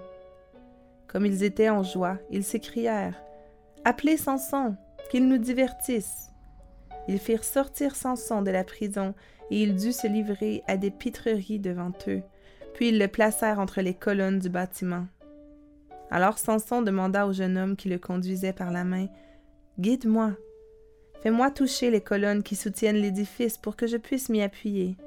Comme 1.08 1.28
ils 1.28 1.44
étaient 1.44 1.70
en 1.70 1.84
joie, 1.84 2.18
ils 2.32 2.44
s'écrièrent 2.44 3.22
Appelez 3.86 4.18
Samson, 4.18 4.76
qu'il 5.12 5.28
nous 5.28 5.38
divertisse. 5.38 6.32
Ils 7.10 7.20
firent 7.20 7.44
sortir 7.44 7.96
Samson 7.96 8.42
de 8.42 8.50
la 8.50 8.64
prison, 8.64 9.14
et 9.52 9.62
il 9.62 9.76
dut 9.76 9.94
se 9.94 10.08
livrer 10.08 10.64
à 10.66 10.78
des 10.78 10.90
pitreries 10.90 11.60
devant 11.60 11.92
eux, 12.08 12.24
puis 12.74 12.90
ils 12.90 12.98
le 12.98 13.08
placèrent 13.08 13.60
entre 13.60 13.82
les 13.82 13.94
colonnes 13.94 14.40
du 14.40 14.50
bâtiment. 14.50 15.06
Alors 16.12 16.38
Samson 16.38 16.82
demanda 16.82 17.26
au 17.26 17.32
jeune 17.32 17.58
homme 17.58 17.78
qui 17.78 17.88
le 17.88 17.98
conduisait 17.98 18.52
par 18.52 18.70
la 18.70 18.84
main 18.84 19.08
Guide-moi, 19.80 20.34
fais-moi 21.24 21.50
toucher 21.50 21.90
les 21.90 22.02
colonnes 22.02 22.44
qui 22.44 22.58
soutiennent 22.58 22.98
l'édifice 22.98 23.58
pour 23.58 23.78
que 23.78 23.88
je 23.88 23.96
puisse 23.96 24.28
m'y 24.28 24.42
appuyer. 24.42 24.98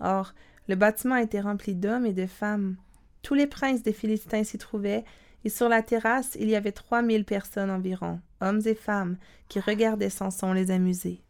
Or, 0.00 0.34
le 0.66 0.74
bâtiment 0.74 1.16
était 1.16 1.40
rempli 1.40 1.76
d'hommes 1.76 2.04
et 2.04 2.12
de 2.12 2.26
femmes. 2.26 2.76
Tous 3.22 3.34
les 3.34 3.46
princes 3.46 3.82
des 3.82 3.92
Philistins 3.92 4.42
s'y 4.42 4.58
trouvaient, 4.58 5.04
et 5.44 5.48
sur 5.48 5.68
la 5.68 5.82
terrasse 5.82 6.36
il 6.38 6.50
y 6.50 6.56
avait 6.56 6.72
trois 6.72 7.00
mille 7.00 7.24
personnes 7.24 7.70
environ, 7.70 8.20
hommes 8.40 8.62
et 8.66 8.74
femmes, 8.74 9.16
qui 9.48 9.60
regardaient 9.60 10.10
Samson 10.10 10.52
les 10.52 10.72
amuser. 10.72 11.22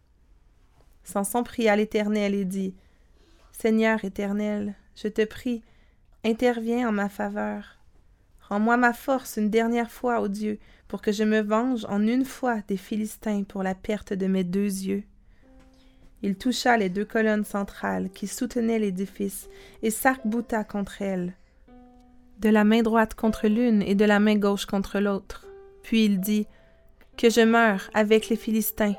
Samson 1.05 1.43
pria 1.43 1.77
l'Éternel 1.77 2.35
et 2.35 2.47
dit 2.47 2.75
Seigneur 3.53 4.03
éternel, 4.05 4.75
je 4.95 5.09
te 5.09 5.25
prie, 5.25 5.63
interviens 6.25 6.89
en 6.89 6.93
ma 6.93 7.09
faveur. 7.09 7.78
Rends-moi 8.49 8.79
ma 8.79 8.95
force 8.95 9.37
une 9.37 9.51
dernière 9.51 9.91
fois, 9.91 10.21
ô 10.21 10.29
Dieu, 10.29 10.59
pour 10.89 11.03
que 11.03 11.13
je 11.13 11.25
me 11.25 11.41
venge 11.41 11.85
en 11.89 12.07
une 12.07 12.25
fois 12.25 12.61
des 12.67 12.79
Philistins 12.79 13.43
pour 13.43 13.63
la 13.63 13.75
perte 13.75 14.15
de 14.15 14.27
mes 14.27 14.45
deux 14.45 14.85
yeux. 14.85 15.05
Il 16.23 16.37
toucha 16.37 16.77
les 16.77 16.89
deux 16.89 17.05
colonnes 17.05 17.45
centrales 17.45 18.09
qui 18.11 18.27
soutenaient 18.27 18.79
l'édifice 18.79 19.49
et 19.83 19.91
s'arc-bouta 19.91 20.65
contre 20.65 21.03
elles, 21.03 21.35
de 22.41 22.49
la 22.49 22.65
main 22.65 22.83
droite 22.83 23.15
contre 23.15 23.49
l'une 23.49 23.83
et 23.83 23.95
de 23.95 24.05
la 24.07 24.19
main 24.19 24.37
gauche 24.37 24.65
contre 24.65 24.99
l'autre. 24.99 25.47
Puis 25.83 26.07
il 26.07 26.19
dit 26.19 26.47
Que 27.19 27.29
je 27.29 27.43
meure 27.43 27.91
avec 27.93 28.31
les 28.31 28.37
Philistins. 28.37 28.95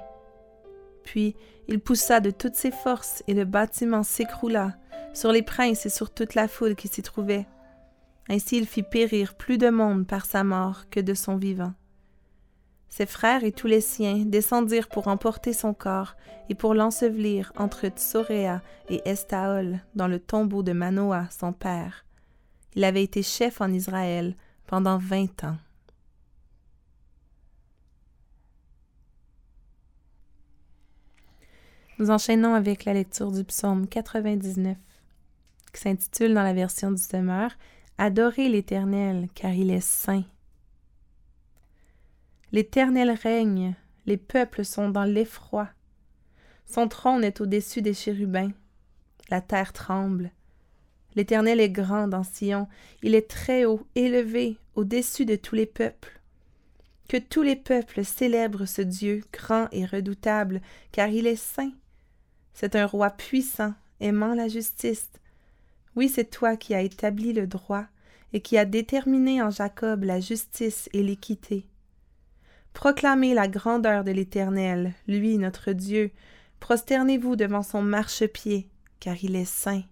Puis 1.04 1.36
il 1.68 1.80
poussa 1.80 2.20
de 2.20 2.30
toutes 2.30 2.56
ses 2.56 2.72
forces 2.72 3.24
et 3.28 3.34
le 3.34 3.46
bâtiment 3.46 4.04
s'écroula 4.04 4.76
sur 5.14 5.32
les 5.32 5.42
princes 5.42 5.88
et 5.88 5.90
sur 5.90 6.12
toute 6.12 6.36
la 6.36 6.48
foule 6.48 6.76
qui 6.76 6.88
s'y 6.88 7.02
trouvait. 7.02 7.48
Ainsi 8.30 8.58
il 8.58 8.68
fit 8.68 8.84
périr 8.84 9.36
plus 9.36 9.58
de 9.58 9.70
monde 9.70 10.06
par 10.06 10.26
sa 10.26 10.44
mort 10.44 10.88
que 10.90 11.00
de 11.00 11.16
son 11.16 11.36
vivant. 11.36 11.74
Ses 12.88 13.06
frères 13.06 13.44
et 13.44 13.52
tous 13.52 13.68
les 13.68 13.82
siens 13.82 14.26
descendirent 14.26 14.88
pour 14.88 15.08
emporter 15.08 15.54
son 15.54 15.74
corps 15.74 16.16
et 16.50 16.56
pour 16.56 16.74
l'ensevelir 16.74 17.52
entre 17.58 17.88
Tsoréa 17.88 18.62
et 18.90 19.02
Estaol 19.06 19.80
dans 19.96 20.08
le 20.08 20.20
tombeau 20.20 20.64
de 20.64 20.74
Manoah, 20.74 21.28
son 21.30 21.54
père. 21.54 22.06
Il 22.76 22.84
avait 22.84 23.04
été 23.04 23.24
chef 23.24 23.62
en 23.62 23.72
Israël 23.72 24.36
pendant 24.68 24.98
vingt 24.98 25.44
ans. 25.44 25.58
Nous 32.00 32.12
enchaînons 32.12 32.54
avec 32.54 32.86
la 32.86 32.94
lecture 32.94 33.32
du 33.32 33.44
psaume 33.44 33.88
99, 33.88 34.78
qui 35.74 35.82
s'intitule 35.82 36.34
dans 36.34 36.44
la 36.44 36.54
version 36.54 36.92
du 36.92 37.02
semeur 37.02 37.52
Adorez 38.02 38.48
l'Éternel, 38.48 39.28
car 39.36 39.52
il 39.52 39.70
est 39.72 39.86
saint. 39.86 40.24
L'Éternel 42.54 43.12
règne, 43.12 43.76
les 44.06 44.16
peuples 44.16 44.64
sont 44.64 44.88
dans 44.88 45.04
l'effroi. 45.04 45.68
Son 46.66 46.88
trône 46.88 47.26
est 47.26 47.42
au-dessus 47.42 47.82
des 47.82 47.94
chérubins. 47.94 48.54
La 49.30 49.42
terre 49.42 49.74
tremble. 49.74 50.32
L'Éternel 51.16 51.60
est 51.60 51.70
grand 51.70 52.08
dans 52.08 52.24
Sion, 52.24 52.70
il 53.04 53.16
est 53.16 53.30
très 53.30 53.66
haut, 53.66 53.86
élevé, 53.96 54.58
au-dessus 54.76 55.26
de 55.26 55.36
tous 55.36 55.56
les 55.56 55.66
peuples. 55.66 56.22
Que 57.10 57.18
tous 57.18 57.42
les 57.42 57.58
peuples 57.58 58.06
célèbrent 58.06 58.66
ce 58.66 58.82
Dieu 58.82 59.26
grand 59.34 59.68
et 59.74 59.86
redoutable, 59.86 60.62
car 60.94 61.10
il 61.10 61.28
est 61.28 61.36
saint. 61.36 61.74
C'est 62.54 62.78
un 62.78 62.86
roi 62.86 63.10
puissant, 63.10 63.74
aimant 64.00 64.36
la 64.36 64.48
justice, 64.48 65.10
oui, 66.00 66.08
c'est 66.08 66.32
toi 66.32 66.56
qui 66.56 66.74
as 66.74 66.82
établi 66.82 67.34
le 67.34 67.46
droit 67.46 67.84
et 68.32 68.40
qui 68.40 68.58
as 68.58 68.64
déterminé 68.64 69.42
en 69.42 69.50
Jacob 69.50 70.06
la 70.06 70.22
justice 70.22 70.88
et 70.94 71.04
l'équité. 71.04 71.66
Proclamez 72.72 73.34
la 73.34 73.50
grandeur 73.50 74.06
de 74.06 74.12
l'Éternel, 74.12 74.94
lui 75.10 75.38
notre 75.38 75.74
Dieu, 75.74 76.12
prosternez-vous 76.62 77.36
devant 77.36 77.64
son 77.64 77.82
marchepied, 77.82 78.70
car 79.02 79.22
il 79.22 79.36
est 79.36 79.44
saint. 79.44 79.84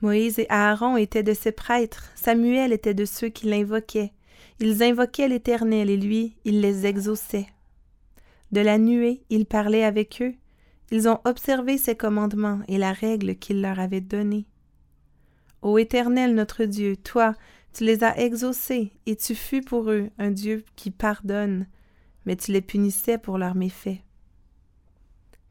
Moïse 0.00 0.40
et 0.40 0.46
Aaron 0.48 0.96
étaient 0.96 1.22
de 1.22 1.32
ses 1.32 1.52
prêtres, 1.52 2.10
Samuel 2.16 2.72
était 2.72 2.94
de 2.94 3.04
ceux 3.04 3.28
qui 3.28 3.46
l'invoquaient. 3.46 4.12
Ils 4.58 4.82
invoquaient 4.82 5.28
l'Éternel 5.28 5.88
et 5.88 5.96
lui, 5.96 6.34
il 6.44 6.60
les 6.60 6.84
exauçait. 6.84 7.46
De 8.50 8.60
la 8.60 8.76
nuée, 8.76 9.22
il 9.30 9.46
parlait 9.46 9.84
avec 9.84 10.20
eux, 10.20 10.34
ils 10.90 11.08
ont 11.08 11.20
observé 11.24 11.78
ses 11.78 11.94
commandements 11.94 12.60
et 12.68 12.78
la 12.78 12.92
règle 12.92 13.36
qu'il 13.36 13.60
leur 13.60 13.78
avait 13.78 14.00
donnée. 14.00 14.46
Ô 15.62 15.78
Éternel 15.78 16.34
notre 16.34 16.64
Dieu, 16.64 16.96
toi, 16.96 17.34
tu 17.72 17.84
les 17.84 18.02
as 18.02 18.18
exaucés, 18.18 18.92
et 19.06 19.14
tu 19.14 19.34
fus 19.34 19.60
pour 19.60 19.90
eux 19.90 20.10
un 20.18 20.30
Dieu 20.30 20.64
qui 20.74 20.90
pardonne, 20.90 21.66
mais 22.26 22.36
tu 22.36 22.52
les 22.52 22.62
punissais 22.62 23.18
pour 23.18 23.38
leurs 23.38 23.54
méfaits. 23.54 24.00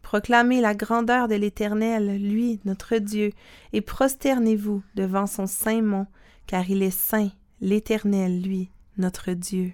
Proclamez 0.02 0.60
la 0.60 0.74
grandeur 0.74 1.28
de 1.28 1.36
l'Éternel, 1.36 2.18
lui, 2.22 2.60
notre 2.66 2.98
Dieu, 2.98 3.32
et 3.74 3.82
prosternez-vous 3.82 4.82
devant 4.96 5.28
son 5.28 5.46
saint 5.46 5.82
mont, 5.82 6.08
car 6.48 6.70
il 6.70 6.82
est 6.82 6.90
saint, 6.90 7.30
l'Éternel, 7.62 8.42
lui, 8.42 8.72
notre 8.98 9.32
Dieu. 9.34 9.74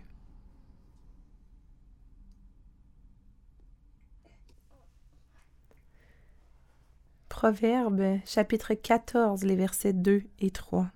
Proverbe 7.38 8.22
chapitre 8.26 8.76
14 8.76 9.44
les 9.44 9.58
versets 9.58 9.92
2 9.92 10.24
et 10.40 10.52
3. 10.52 10.88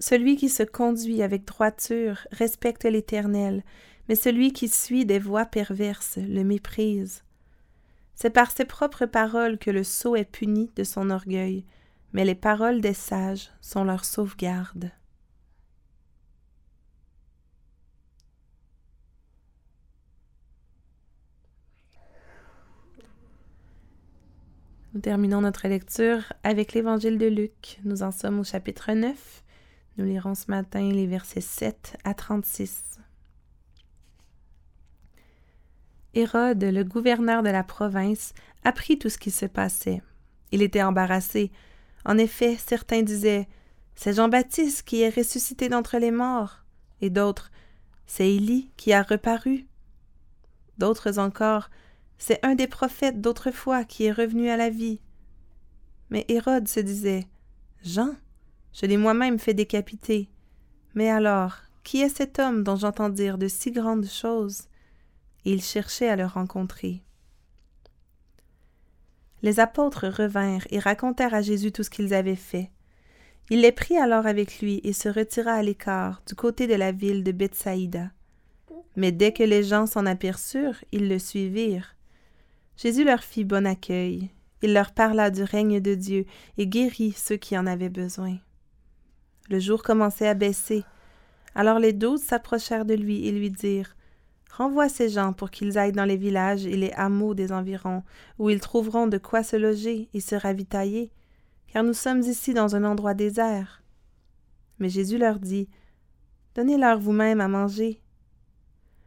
Celui 0.00 0.34
qui 0.34 0.48
se 0.48 0.64
conduit 0.64 1.22
avec 1.22 1.44
droiture 1.44 2.26
respecte 2.32 2.84
l'Éternel, 2.84 3.62
mais 4.08 4.16
celui 4.16 4.52
qui 4.52 4.68
suit 4.68 5.06
des 5.06 5.20
voies 5.20 5.46
perverses 5.46 6.16
le 6.16 6.42
méprise. 6.42 7.22
C'est 8.16 8.30
par 8.30 8.50
ses 8.50 8.64
propres 8.64 9.06
paroles 9.06 9.56
que 9.58 9.70
le 9.70 9.84
sot 9.84 10.16
est 10.16 10.24
puni 10.24 10.72
de 10.74 10.82
son 10.82 11.10
orgueil, 11.10 11.64
mais 12.12 12.24
les 12.24 12.34
paroles 12.34 12.80
des 12.80 12.92
sages 12.92 13.52
sont 13.60 13.84
leur 13.84 14.04
sauvegarde. 14.04 14.90
Nous 24.96 25.02
terminons 25.02 25.42
notre 25.42 25.68
lecture 25.68 26.32
avec 26.42 26.72
l'Évangile 26.72 27.18
de 27.18 27.26
Luc. 27.26 27.80
Nous 27.84 28.02
en 28.02 28.10
sommes 28.10 28.40
au 28.40 28.44
chapitre 28.44 28.90
9. 28.94 29.44
Nous 29.98 30.06
lirons 30.06 30.34
ce 30.34 30.50
matin 30.50 30.90
les 30.90 31.06
versets 31.06 31.42
7 31.42 31.98
à 32.02 32.14
36. 32.14 32.98
Hérode, 36.14 36.64
le 36.64 36.82
gouverneur 36.82 37.42
de 37.42 37.50
la 37.50 37.62
province, 37.62 38.32
apprit 38.64 38.98
tout 38.98 39.10
ce 39.10 39.18
qui 39.18 39.30
se 39.30 39.44
passait. 39.44 40.00
Il 40.50 40.62
était 40.62 40.82
embarrassé. 40.82 41.52
En 42.06 42.16
effet, 42.16 42.56
certains 42.56 43.02
disaient 43.02 43.48
C'est 43.96 44.14
Jean-Baptiste 44.14 44.82
qui 44.84 45.02
est 45.02 45.14
ressuscité 45.14 45.68
d'entre 45.68 45.98
les 45.98 46.10
morts, 46.10 46.64
et 47.02 47.10
d'autres 47.10 47.50
C'est 48.06 48.32
Élie 48.32 48.70
qui 48.78 48.94
a 48.94 49.02
reparu. 49.02 49.66
D'autres 50.78 51.18
encore 51.18 51.68
c'est 52.18 52.44
un 52.44 52.54
des 52.54 52.66
prophètes 52.66 53.20
d'autrefois 53.20 53.84
qui 53.84 54.04
est 54.04 54.12
revenu 54.12 54.48
à 54.48 54.56
la 54.56 54.70
vie. 54.70 55.00
Mais 56.10 56.24
Hérode 56.28 56.68
se 56.68 56.80
disait 56.80 57.26
Jean, 57.82 58.14
je 58.72 58.86
l'ai 58.86 58.96
moi-même 58.96 59.38
fait 59.38 59.54
décapiter. 59.54 60.28
Mais 60.94 61.10
alors, 61.10 61.56
qui 61.84 62.00
est 62.00 62.14
cet 62.14 62.38
homme 62.38 62.62
dont 62.62 62.76
j'entends 62.76 63.08
dire 63.08 63.38
de 63.38 63.48
si 63.48 63.70
grandes 63.70 64.06
choses? 64.06 64.62
Et 65.44 65.52
il 65.52 65.62
cherchait 65.62 66.08
à 66.08 66.16
le 66.16 66.26
rencontrer. 66.26 67.02
Les 69.42 69.60
apôtres 69.60 70.06
revinrent 70.08 70.66
et 70.70 70.78
racontèrent 70.78 71.34
à 71.34 71.42
Jésus 71.42 71.70
tout 71.70 71.84
ce 71.84 71.90
qu'ils 71.90 72.14
avaient 72.14 72.34
fait. 72.34 72.70
Il 73.48 73.60
les 73.60 73.70
prit 73.70 73.96
alors 73.96 74.26
avec 74.26 74.60
lui 74.60 74.80
et 74.82 74.92
se 74.92 75.08
retira 75.08 75.52
à 75.52 75.62
l'écart, 75.62 76.20
du 76.26 76.34
côté 76.34 76.66
de 76.66 76.74
la 76.74 76.90
ville 76.90 77.22
de 77.22 77.30
Bethsaïda. 77.30 78.10
Mais 78.96 79.12
dès 79.12 79.32
que 79.32 79.44
les 79.44 79.62
gens 79.62 79.86
s'en 79.86 80.06
aperçurent, 80.06 80.82
ils 80.90 81.08
le 81.08 81.18
suivirent. 81.18 81.95
Jésus 82.76 83.04
leur 83.04 83.22
fit 83.22 83.44
bon 83.44 83.66
accueil. 83.66 84.30
Il 84.62 84.72
leur 84.72 84.92
parla 84.92 85.30
du 85.30 85.42
règne 85.42 85.80
de 85.80 85.94
Dieu 85.94 86.26
et 86.58 86.66
guérit 86.66 87.12
ceux 87.12 87.36
qui 87.36 87.56
en 87.56 87.66
avaient 87.66 87.88
besoin. 87.88 88.36
Le 89.48 89.60
jour 89.60 89.82
commençait 89.82 90.28
à 90.28 90.34
baisser. 90.34 90.84
Alors 91.54 91.78
les 91.78 91.92
douze 91.92 92.22
s'approchèrent 92.22 92.84
de 92.84 92.94
lui 92.94 93.26
et 93.26 93.32
lui 93.32 93.50
dirent 93.50 93.96
Renvoie 94.52 94.88
ces 94.88 95.10
gens 95.10 95.34
pour 95.34 95.50
qu'ils 95.50 95.76
aillent 95.76 95.92
dans 95.92 96.06
les 96.06 96.16
villages 96.16 96.64
et 96.64 96.76
les 96.76 96.90
hameaux 96.92 97.34
des 97.34 97.52
environs, 97.52 98.02
où 98.38 98.48
ils 98.48 98.60
trouveront 98.60 99.06
de 99.06 99.18
quoi 99.18 99.42
se 99.42 99.56
loger 99.56 100.08
et 100.14 100.20
se 100.20 100.34
ravitailler, 100.34 101.10
car 101.66 101.84
nous 101.84 101.92
sommes 101.92 102.20
ici 102.20 102.54
dans 102.54 102.74
un 102.74 102.84
endroit 102.84 103.12
désert. 103.12 103.82
Mais 104.78 104.88
Jésus 104.88 105.18
leur 105.18 105.40
dit 105.40 105.68
Donnez-leur 106.54 106.98
vous-même 106.98 107.42
à 107.42 107.48
manger. 107.48 108.00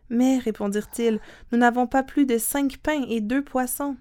Mais, 0.09 0.39
répondirent-ils, 0.39 1.19
nous 1.51 1.57
n'avons 1.57 1.87
pas 1.87 2.03
plus 2.03 2.25
de 2.25 2.37
cinq 2.37 2.77
pains 2.77 3.05
et 3.07 3.21
deux 3.21 3.43
poissons. 3.43 3.97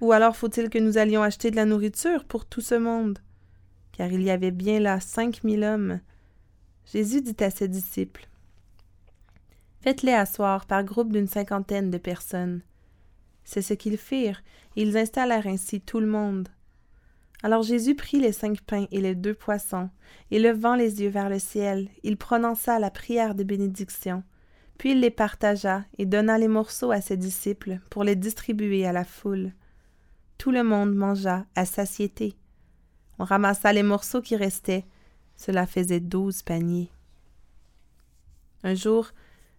Ou 0.00 0.12
alors 0.12 0.36
faut-il 0.36 0.70
que 0.70 0.78
nous 0.78 0.98
allions 0.98 1.22
acheter 1.22 1.50
de 1.50 1.56
la 1.56 1.64
nourriture 1.64 2.24
pour 2.24 2.46
tout 2.46 2.60
ce 2.60 2.74
monde? 2.74 3.18
Car 3.92 4.12
il 4.12 4.22
y 4.22 4.30
avait 4.30 4.52
bien 4.52 4.80
là 4.80 5.00
cinq 5.00 5.42
mille 5.44 5.64
hommes. 5.64 6.00
Jésus 6.92 7.20
dit 7.20 7.36
à 7.42 7.50
ses 7.50 7.68
disciples 7.68 8.28
Faites-les 9.80 10.12
asseoir 10.12 10.66
par 10.66 10.84
groupe 10.84 11.12
d'une 11.12 11.28
cinquantaine 11.28 11.90
de 11.90 11.98
personnes. 11.98 12.62
C'est 13.44 13.62
ce 13.62 13.74
qu'ils 13.74 13.96
firent, 13.96 14.42
et 14.76 14.82
ils 14.82 14.96
installèrent 14.96 15.46
ainsi 15.46 15.80
tout 15.80 16.00
le 16.00 16.06
monde. 16.06 16.48
Alors 17.42 17.62
Jésus 17.62 17.94
prit 17.94 18.18
les 18.18 18.32
cinq 18.32 18.60
pains 18.62 18.86
et 18.90 19.00
les 19.00 19.14
deux 19.14 19.34
poissons, 19.34 19.90
et 20.30 20.38
levant 20.38 20.74
les 20.74 21.02
yeux 21.02 21.08
vers 21.08 21.28
le 21.28 21.38
ciel, 21.38 21.88
il 22.02 22.16
prononça 22.16 22.78
la 22.78 22.90
prière 22.90 23.34
de 23.34 23.44
bénédiction, 23.44 24.24
puis 24.78 24.92
il 24.92 25.00
les 25.00 25.10
partagea 25.10 25.84
et 25.98 26.06
donna 26.06 26.38
les 26.38 26.48
morceaux 26.48 26.92
à 26.92 27.00
ses 27.00 27.16
disciples 27.16 27.80
pour 27.90 28.04
les 28.04 28.16
distribuer 28.16 28.86
à 28.86 28.92
la 28.92 29.04
foule. 29.04 29.52
Tout 30.38 30.52
le 30.52 30.62
monde 30.62 30.94
mangea 30.94 31.44
à 31.56 31.66
satiété. 31.66 32.36
On 33.18 33.24
ramassa 33.24 33.72
les 33.72 33.82
morceaux 33.82 34.22
qui 34.22 34.36
restaient. 34.36 34.86
Cela 35.36 35.66
faisait 35.66 36.00
douze 36.00 36.42
paniers. 36.42 36.90
Un 38.62 38.74
jour, 38.74 39.10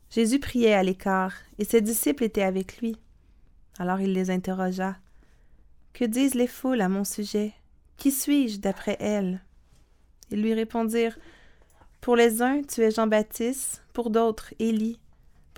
Jésus 0.09 0.39
priait 0.39 0.73
à 0.73 0.83
l'écart, 0.83 1.33
et 1.57 1.65
ses 1.65 1.81
disciples 1.81 2.23
étaient 2.23 2.41
avec 2.41 2.79
lui. 2.79 2.97
Alors 3.77 3.99
il 3.99 4.13
les 4.13 4.31
interrogea. 4.31 4.97
Que 5.93 6.05
disent 6.05 6.35
les 6.35 6.47
foules 6.47 6.81
à 6.81 6.89
mon 6.89 7.03
sujet? 7.03 7.53
Qui 7.97 8.11
suis-je 8.11 8.59
d'après 8.59 8.97
elles? 8.99 9.41
Ils 10.31 10.41
lui 10.41 10.53
répondirent. 10.53 11.17
Pour 11.99 12.15
les 12.15 12.41
uns, 12.41 12.61
tu 12.61 12.81
es 12.81 12.91
Jean-Baptiste, 12.91 13.83
pour 13.93 14.09
d'autres, 14.09 14.53
Élie, 14.59 14.99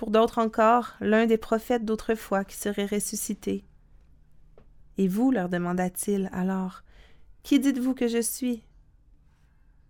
pour 0.01 0.10
d'autres 0.10 0.39
encore, 0.39 0.96
l'un 1.00 1.27
des 1.27 1.38
prophètes 1.38 1.86
d'autrefois 1.86 2.43
qui 2.43 2.58
serait 2.58 2.88
ressuscité. 2.88 3.63
Et 4.98 5.08
vous, 5.08 5.29
leur 5.29 5.48
demanda-t-il 5.48 6.27
alors, 6.34 6.81
qui 7.43 7.60
dites-vous 7.60 7.93
que 7.93 8.08
je 8.08 8.20
suis? 8.20 8.63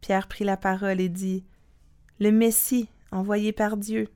Pierre 0.02 0.28
prit 0.28 0.44
la 0.44 0.58
parole 0.58 1.00
et 1.00 1.08
dit, 1.08 1.46
Le 2.20 2.30
Messie, 2.30 2.90
envoyé 3.14 3.54
par 3.54 3.78
Dieu. 3.78 4.10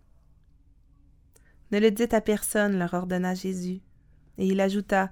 Ne 1.72 1.80
le 1.80 1.92
dites 1.92 2.14
à 2.14 2.20
personne, 2.20 2.78
leur 2.78 2.94
ordonna 2.94 3.34
Jésus. 3.34 3.80
Et 4.38 4.48
il 4.48 4.60
ajouta, 4.60 5.12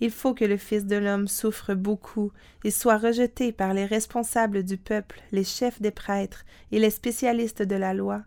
Il 0.00 0.10
faut 0.10 0.34
que 0.34 0.44
le 0.44 0.56
Fils 0.56 0.86
de 0.86 0.96
l'homme 0.96 1.28
souffre 1.28 1.74
beaucoup 1.74 2.32
et 2.64 2.72
soit 2.72 2.98
rejeté 2.98 3.52
par 3.52 3.74
les 3.74 3.86
responsables 3.86 4.64
du 4.64 4.76
peuple, 4.76 5.22
les 5.30 5.44
chefs 5.44 5.80
des 5.80 5.92
prêtres 5.92 6.44
et 6.72 6.80
les 6.80 6.90
spécialistes 6.90 7.62
de 7.62 7.76
la 7.76 7.94
loi. 7.94 8.24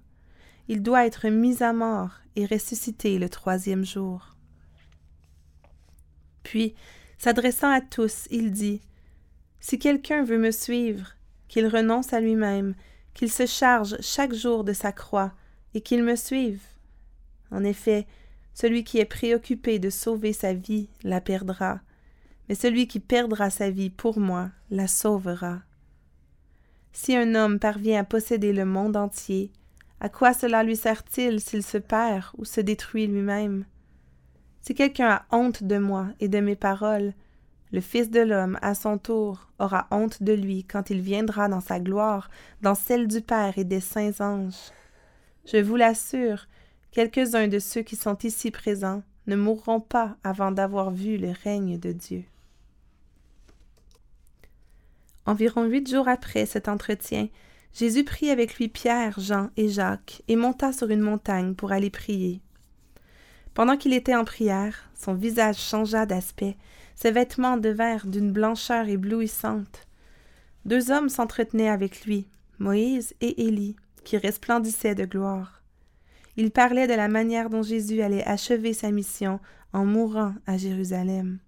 Il 0.67 0.82
doit 0.82 1.05
être 1.05 1.27
mis 1.27 1.62
à 1.62 1.74
mort 1.74 2.12
et 2.36 2.46
ressuscité 2.46 3.20
le 3.20 3.29
troisième 3.29 3.86
jour. 3.86 4.36
Puis, 6.43 6.75
s'adressant 7.17 7.70
à 7.70 7.82
tous, 7.82 8.27
il 8.32 8.51
dit 8.51 8.82
Si 9.60 9.79
quelqu'un 9.79 10.24
veut 10.24 10.38
me 10.38 10.51
suivre, 10.51 11.15
qu'il 11.48 11.67
renonce 11.67 12.13
à 12.13 12.22
lui-même, 12.22 12.75
qu'il 13.13 13.32
se 13.32 13.46
charge 13.46 13.98
chaque 14.01 14.34
jour 14.34 14.63
de 14.63 14.74
sa 14.74 14.91
croix, 14.91 15.34
et 15.74 15.82
qu'il 15.82 16.03
me 16.03 16.15
suive. 16.15 16.62
En 17.51 17.63
effet, 17.63 18.08
celui 18.53 18.84
qui 18.84 19.00
est 19.00 19.05
préoccupé 19.05 19.79
de 19.79 19.89
sauver 19.89 20.34
sa 20.34 20.53
vie 20.53 20.88
la 21.03 21.22
perdra, 21.22 21.82
mais 22.48 22.55
celui 22.55 22.88
qui 22.88 23.00
perdra 23.00 23.50
sa 23.50 23.70
vie 23.70 23.89
pour 23.89 24.20
moi 24.20 24.51
la 24.70 24.88
sauvera. 24.88 25.62
Si 26.91 27.15
un 27.15 27.34
homme 27.34 27.60
parvient 27.60 28.01
à 28.01 28.03
posséder 28.03 28.53
le 28.53 28.65
monde 28.65 28.96
entier, 28.96 29.51
à 30.04 30.10
quoi 30.10 30.34
cela 30.34 30.64
lui 30.64 30.76
sert-il 30.76 31.40
s'il 31.40 31.64
se 31.64 31.78
perd 31.78 32.26
ou 32.38 32.44
se 32.44 32.60
détruit 32.60 33.08
lui-même? 33.08 33.66
Si 34.60 34.76
quelqu'un 34.76 35.10
a 35.10 35.26
honte 35.32 35.64
de 35.64 35.78
moi 35.78 36.08
et 36.20 36.28
de 36.28 36.42
mes 36.42 36.58
paroles, 36.58 37.14
le 37.72 37.80
Fils 37.80 38.12
de 38.12 38.20
l'homme, 38.20 38.60
à 38.62 38.76
son 38.76 38.98
tour, 38.98 39.50
aura 39.60 39.88
honte 39.92 40.22
de 40.22 40.34
lui 40.34 40.66
quand 40.66 40.90
il 40.90 41.00
viendra 41.00 41.48
dans 41.48 41.62
sa 41.62 41.80
gloire, 41.80 42.30
dans 42.62 42.76
celle 42.76 43.08
du 43.08 43.22
Père 43.22 43.58
et 43.58 43.64
des 43.64 43.80
saints 43.80 44.20
anges. 44.20 44.72
Je 45.46 45.58
vous 45.58 45.78
l'assure, 45.78 46.48
quelques-uns 46.92 47.48
de 47.48 47.60
ceux 47.60 47.82
qui 47.82 47.96
sont 47.96 48.18
ici 48.24 48.52
présents 48.52 49.04
ne 49.28 49.38
mourront 49.38 49.80
pas 49.80 50.18
avant 50.26 50.52
d'avoir 50.52 50.92
vu 50.92 51.18
le 51.18 51.32
règne 51.46 51.80
de 51.80 51.94
Dieu. 51.94 52.26
Environ 55.26 55.63
huit 55.63 55.89
jours 55.89 56.10
après 56.10 56.46
cet 56.46 56.68
entretien, 56.68 57.30
Jésus 57.74 58.04
prit 58.04 58.30
avec 58.30 58.58
lui 58.58 58.68
Pierre, 58.68 59.20
Jean 59.20 59.50
et 59.58 59.68
Jacques 59.68 60.22
et 60.28 60.36
monta 60.36 60.72
sur 60.74 60.90
une 60.90 61.02
montagne 61.02 61.56
pour 61.56 61.72
aller 61.72 61.90
prier. 61.90 62.42
Pendant 63.54 63.78
qu'il 63.78 63.94
était 63.94 64.16
en 64.16 64.26
prière, 64.26 64.90
son 64.96 65.14
visage 65.14 65.58
changea 65.58 66.06
d'aspect, 66.06 66.56
ses 66.96 67.12
vêtements 67.12 67.58
devinrent 67.58 68.08
d'une 68.08 68.32
blancheur 68.32 68.88
éblouissante. 68.88 69.88
Deux 70.66 70.92
hommes 70.92 71.10
s'entretenaient 71.10 71.70
avec 71.70 72.06
lui, 72.06 72.28
Moïse 72.60 73.16
et 73.22 73.46
Élie, 73.46 73.76
qui 74.04 74.18
resplendissaient 74.18 74.96
de 74.96 75.06
gloire. 75.06 75.62
Ils 76.38 76.52
parlaient 76.52 76.88
de 76.88 76.94
la 76.94 77.08
manière 77.08 77.50
dont 77.50 77.64
Jésus 77.64 78.02
allait 78.02 78.26
achever 78.26 78.74
sa 78.74 78.92
mission 78.92 79.40
en 79.72 79.86
mourant 79.86 80.34
à 80.46 80.58
Jérusalem. 80.58 81.40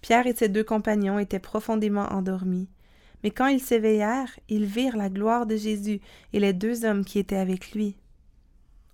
Pierre 0.00 0.26
et 0.26 0.34
ses 0.34 0.48
deux 0.48 0.64
compagnons 0.64 1.18
étaient 1.18 1.38
profondément 1.38 2.06
endormis, 2.12 2.68
mais 3.26 3.32
quand 3.32 3.48
ils 3.48 3.60
s'éveillèrent, 3.60 4.38
ils 4.48 4.66
virent 4.66 4.96
la 4.96 5.10
gloire 5.10 5.46
de 5.46 5.56
Jésus 5.56 6.00
et 6.32 6.38
les 6.38 6.52
deux 6.52 6.84
hommes 6.84 7.04
qui 7.04 7.18
étaient 7.18 7.34
avec 7.34 7.72
lui. 7.72 7.96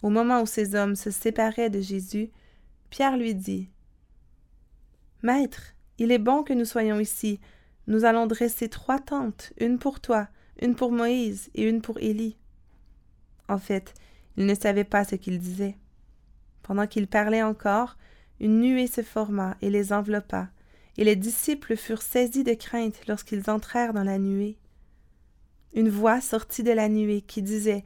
Au 0.01 0.09
moment 0.09 0.41
où 0.41 0.47
ces 0.47 0.75
hommes 0.75 0.97
se 0.97 1.11
séparaient 1.11 1.69
de 1.69 1.83
Jésus, 1.83 2.31
Pierre 2.89 3.19
lui 3.19 3.35
dit 3.35 3.69
Maître, 5.23 5.75
il 5.99 6.11
est 6.11 6.19
bon 6.19 6.45
que 6.45 6.55
nous 6.55 6.65
soyons 6.65 6.99
ici. 6.99 7.41
Nous 7.87 8.07
allons 8.07 8.27
dresser 8.27 8.71
trois 8.71 8.99
tentes, 8.99 9.53
une 9.61 9.79
pour 9.79 10.01
toi, 10.01 10.29
une 10.63 10.77
pour 10.77 10.93
Moïse 10.93 11.51
et 11.55 11.69
une 11.69 11.83
pour 11.83 11.99
Élie. 11.99 12.39
En 13.51 13.59
fait, 13.59 13.93
il 14.39 14.47
ne 14.47 14.55
savait 14.55 14.85
pas 14.85 15.05
ce 15.05 15.17
qu'il 15.17 15.41
disait. 15.41 15.77
Pendant 16.63 16.87
qu'il 16.87 17.07
parlait 17.07 17.43
encore, 17.43 17.99
une 18.41 18.61
nuée 18.61 18.87
se 18.87 19.03
forma 19.03 19.59
et 19.61 19.69
les 19.69 19.93
enveloppa, 19.93 20.49
et 20.99 21.05
les 21.05 21.17
disciples 21.17 21.77
furent 21.77 22.03
saisis 22.03 22.45
de 22.45 22.55
crainte 22.55 23.07
lorsqu'ils 23.07 23.49
entrèrent 23.49 23.93
dans 23.93 24.05
la 24.05 24.19
nuée. 24.19 24.59
Une 25.75 25.89
voix 25.89 26.21
sortit 26.21 26.63
de 26.63 26.73
la 26.73 26.89
nuée 26.89 27.23
qui 27.23 27.43
disait 27.43 27.85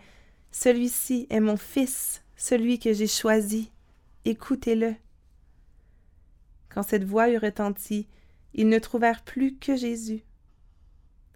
celui-ci 0.51 1.27
est 1.31 1.41
mon 1.41 1.57
fils, 1.57 2.23
celui 2.37 2.79
que 2.79 2.93
j'ai 2.93 3.07
choisi. 3.07 3.71
Écoutez-le. 4.25 4.95
Quand 6.69 6.83
cette 6.83 7.05
voix 7.05 7.31
eut 7.31 7.39
retenti, 7.39 8.09
ils 8.55 8.69
ne 8.69 8.79
trouvèrent 8.79 9.23
plus 9.23 9.57
que 9.57 9.77
Jésus. 9.77 10.23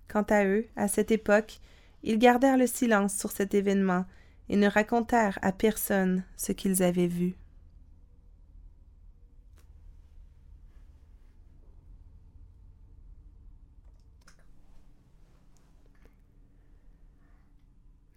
Quant 0.08 0.24
à 0.28 0.44
eux, 0.44 0.66
à 0.74 0.88
cette 0.88 1.12
époque, 1.12 1.60
ils 2.02 2.18
gardèrent 2.18 2.56
le 2.56 2.66
silence 2.66 3.16
sur 3.16 3.30
cet 3.30 3.54
événement 3.54 4.04
et 4.48 4.56
ne 4.56 4.66
racontèrent 4.66 5.38
à 5.42 5.52
personne 5.52 6.24
ce 6.36 6.52
qu'ils 6.52 6.82
avaient 6.82 7.06
vu. 7.06 7.36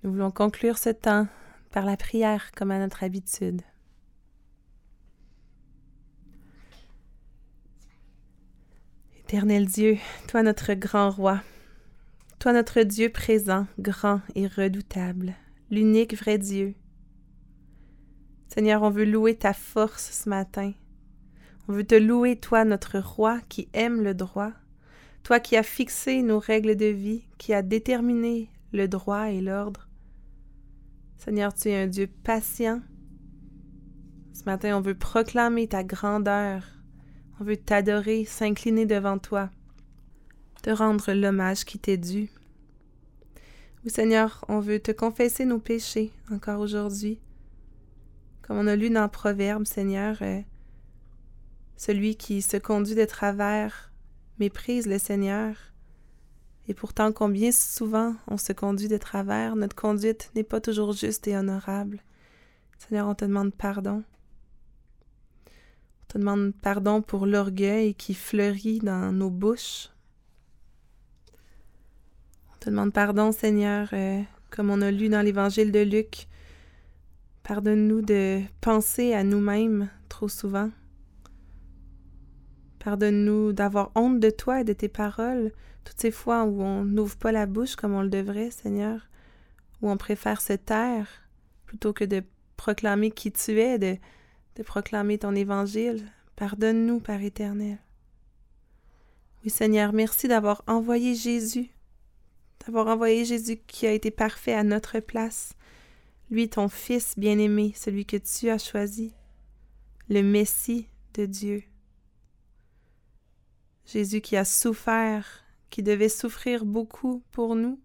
Nous 0.03 0.11
voulons 0.11 0.31
conclure 0.31 0.77
ce 0.77 0.89
temps 0.89 1.27
par 1.71 1.85
la 1.85 1.95
prière 1.95 2.51
comme 2.51 2.71
à 2.71 2.79
notre 2.79 3.05
habitude. 3.05 3.61
Éternel 9.17 9.65
Dieu, 9.65 9.97
toi 10.27 10.43
notre 10.43 10.73
grand 10.73 11.09
roi, 11.09 11.41
toi 12.37 12.51
notre 12.51 12.81
Dieu 12.81 13.09
présent, 13.09 13.65
grand 13.79 14.19
et 14.35 14.45
redoutable, 14.45 15.35
l'unique 15.71 16.17
vrai 16.17 16.37
Dieu. 16.37 16.75
Seigneur, 18.49 18.83
on 18.83 18.89
veut 18.89 19.05
louer 19.05 19.35
ta 19.35 19.53
force 19.53 20.11
ce 20.11 20.27
matin. 20.27 20.73
On 21.69 21.73
veut 21.73 21.87
te 21.87 21.95
louer, 21.95 22.35
toi 22.35 22.65
notre 22.65 22.99
roi 22.99 23.39
qui 23.47 23.69
aime 23.71 24.03
le 24.03 24.13
droit, 24.13 24.51
toi 25.23 25.39
qui 25.39 25.55
as 25.55 25.63
fixé 25.63 26.21
nos 26.23 26.39
règles 26.39 26.75
de 26.75 26.87
vie, 26.87 27.23
qui 27.37 27.53
as 27.53 27.61
déterminé 27.61 28.49
le 28.73 28.89
droit 28.89 29.31
et 29.31 29.39
l'ordre. 29.39 29.87
Seigneur, 31.23 31.53
tu 31.53 31.69
es 31.69 31.81
un 31.81 31.88
Dieu 31.88 32.09
patient. 32.25 32.81
Ce 34.33 34.43
matin, 34.43 34.77
on 34.77 34.81
veut 34.81 34.93
proclamer 34.93 35.69
ta 35.69 35.81
grandeur. 35.81 36.65
On 37.39 37.45
veut 37.45 37.55
t'adorer, 37.55 38.25
s'incliner 38.25 38.86
devant 38.86 39.17
toi, 39.17 39.49
te 40.63 40.69
rendre 40.69 41.13
l'hommage 41.13 41.63
qui 41.63 41.79
t'est 41.79 41.95
dû. 41.95 42.29
Oui, 43.86 43.89
Seigneur, 43.89 44.43
on 44.49 44.59
veut 44.59 44.81
te 44.81 44.91
confesser 44.91 45.45
nos 45.45 45.59
péchés 45.59 46.12
encore 46.29 46.59
aujourd'hui. 46.59 47.21
Comme 48.41 48.57
on 48.57 48.67
a 48.67 48.75
lu 48.75 48.89
dans 48.89 49.07
Proverbe, 49.07 49.65
Seigneur, 49.65 50.17
euh, 50.21 50.41
celui 51.77 52.17
qui 52.17 52.41
se 52.41 52.57
conduit 52.57 52.95
de 52.95 53.05
travers 53.05 53.93
méprise 54.39 54.88
le 54.88 54.97
Seigneur. 54.97 55.55
Et 56.67 56.73
pourtant, 56.73 57.12
combien 57.12 57.52
souvent 57.52 58.15
on 58.28 58.38
se 58.38 58.54
conduit 58.54 58.88
de 58.88 58.97
travers, 58.97 59.56
notre 59.56 59.76
conduite 59.76 60.32
n'est 60.36 60.43
pas 60.43 60.62
toujours 60.62 60.93
juste 60.93 61.28
et 61.28 61.36
honorable. 61.36 61.99
Seigneur, 62.78 63.08
on 63.08 63.15
te 63.15 63.26
demande 63.26 63.54
pardon. 63.54 64.04
On 65.45 66.08
te 66.08 66.17
demande 66.17 66.54
pardon 66.62 67.02
pour 67.02 67.26
l'orgueil 67.26 67.95
qui 67.95 68.13
fleurit 68.13 68.80
dans 68.80 69.12
nos 69.12 69.30
bouches. 69.30 69.89
On 72.54 72.58
te 72.60 72.69
demande 72.69 72.93
pardon, 72.93 73.32
Seigneur, 73.32 73.89
euh, 73.93 74.21
comme 74.49 74.69
on 74.69 74.82
a 74.82 74.91
lu 74.91 75.10
dans 75.10 75.21
l'Évangile 75.21 75.71
de 75.71 75.80
Luc. 75.80 76.28
Pardonne-nous 77.43 78.02
de 78.02 78.41
penser 78.62 79.13
à 79.13 79.26
nous-mêmes 79.26 79.89
trop 80.08 80.30
souvent. 80.30 80.69
Pardonne-nous 82.83 83.53
d'avoir 83.53 83.91
honte 83.95 84.19
de 84.19 84.29
toi 84.29 84.59
et 84.59 84.63
de 84.65 84.73
tes 84.73 84.89
paroles, 84.89 85.53
toutes 85.85 86.01
ces 86.01 86.11
fois 86.11 86.43
où 86.43 86.61
on 86.61 86.83
n'ouvre 86.83 87.15
pas 87.15 87.31
la 87.31 87.45
bouche 87.45 87.77
comme 87.77 87.93
on 87.93 88.01
le 88.01 88.09
devrait, 88.09 88.51
Seigneur, 88.51 89.07
où 89.81 89.89
on 89.89 89.95
préfère 89.95 90.41
se 90.41 90.51
taire 90.51 91.07
plutôt 91.65 91.93
que 91.93 92.03
de 92.03 92.23
proclamer 92.57 93.09
qui 93.09 93.31
tu 93.31 93.57
es, 93.61 93.79
de, 93.79 93.97
proclamer 94.63 95.17
ton 95.17 95.33
évangile. 95.33 96.05
Pardonne-nous, 96.35 96.99
Père 96.99 97.23
éternel. 97.23 97.77
Oui, 99.43 99.49
Seigneur, 99.49 99.93
merci 99.93 100.27
d'avoir 100.27 100.61
envoyé 100.67 101.15
Jésus, 101.15 101.69
d'avoir 102.65 102.87
envoyé 102.87 103.23
Jésus 103.23 103.61
qui 103.65 103.87
a 103.87 103.93
été 103.93 104.11
parfait 104.11 104.53
à 104.53 104.63
notre 104.63 104.99
place, 104.99 105.53
lui, 106.29 106.49
ton 106.49 106.67
Fils 106.67 107.17
bien-aimé, 107.17 107.71
celui 107.77 108.05
que 108.05 108.17
tu 108.17 108.49
as 108.49 108.57
choisi, 108.57 109.13
le 110.09 110.21
Messie 110.21 110.89
de 111.13 111.25
Dieu. 111.25 111.63
Jésus 113.85 114.21
qui 114.21 114.37
a 114.37 114.45
souffert, 114.45 115.43
qui 115.69 115.83
devait 115.83 116.09
souffrir 116.09 116.65
beaucoup 116.65 117.23
pour 117.31 117.55
nous. 117.55 117.79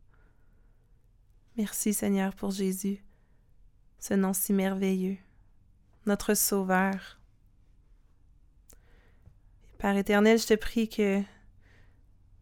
Merci 1.57 1.93
Seigneur 1.93 2.35
pour 2.35 2.51
Jésus, 2.51 3.03
ce 3.99 4.15
nom 4.15 4.33
si 4.33 4.53
merveilleux, 4.53 5.17
notre 6.07 6.35
Sauveur. 6.35 7.19
Père 9.79 9.97
éternel, 9.97 10.39
je 10.39 10.47
te 10.47 10.55
prie 10.55 10.89
que 10.89 11.21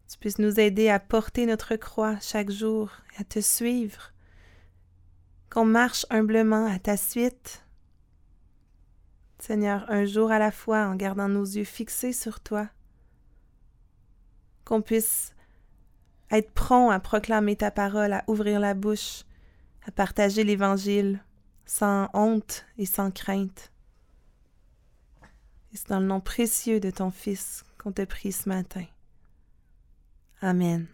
tu 0.07 0.17
puisses 0.19 0.39
nous 0.39 0.59
aider 0.59 0.89
à 0.89 0.99
porter 0.99 1.45
notre 1.45 1.75
croix 1.75 2.19
chaque 2.19 2.51
jour 2.51 2.91
à 3.17 3.23
te 3.23 3.39
suivre, 3.39 4.13
qu'on 5.49 5.65
marche 5.65 6.05
humblement 6.09 6.65
à 6.65 6.79
ta 6.79 6.95
suite. 6.95 7.63
Seigneur, 9.39 9.85
un 9.89 10.05
jour 10.05 10.31
à 10.31 10.39
la 10.39 10.51
fois 10.51 10.85
en 10.87 10.95
gardant 10.95 11.27
nos 11.27 11.43
yeux 11.43 11.63
fixés 11.63 12.13
sur 12.13 12.39
toi, 12.39 12.69
qu'on 14.67 14.81
puisse 14.81 15.33
être 16.29 16.51
prompt 16.51 16.91
à 16.91 16.99
proclamer 16.99 17.55
ta 17.55 17.71
parole, 17.71 18.11
à 18.11 18.23
ouvrir 18.27 18.59
la 18.59 18.73
bouche, 18.73 19.23
à 19.87 19.91
partager 19.91 20.43
l'Évangile 20.43 21.23
sans 21.65 22.09
honte 22.13 22.65
et 22.77 22.85
sans 22.85 23.09
crainte. 23.11 23.71
Et 25.71 25.77
c'est 25.77 25.89
dans 25.89 25.99
le 25.99 26.05
nom 26.05 26.19
précieux 26.19 26.81
de 26.81 26.91
ton 26.91 27.11
Fils 27.11 27.63
qu'on 27.77 27.93
te 27.93 28.03
prie 28.03 28.33
ce 28.33 28.49
matin. 28.49 28.85
Amen. 30.41 30.87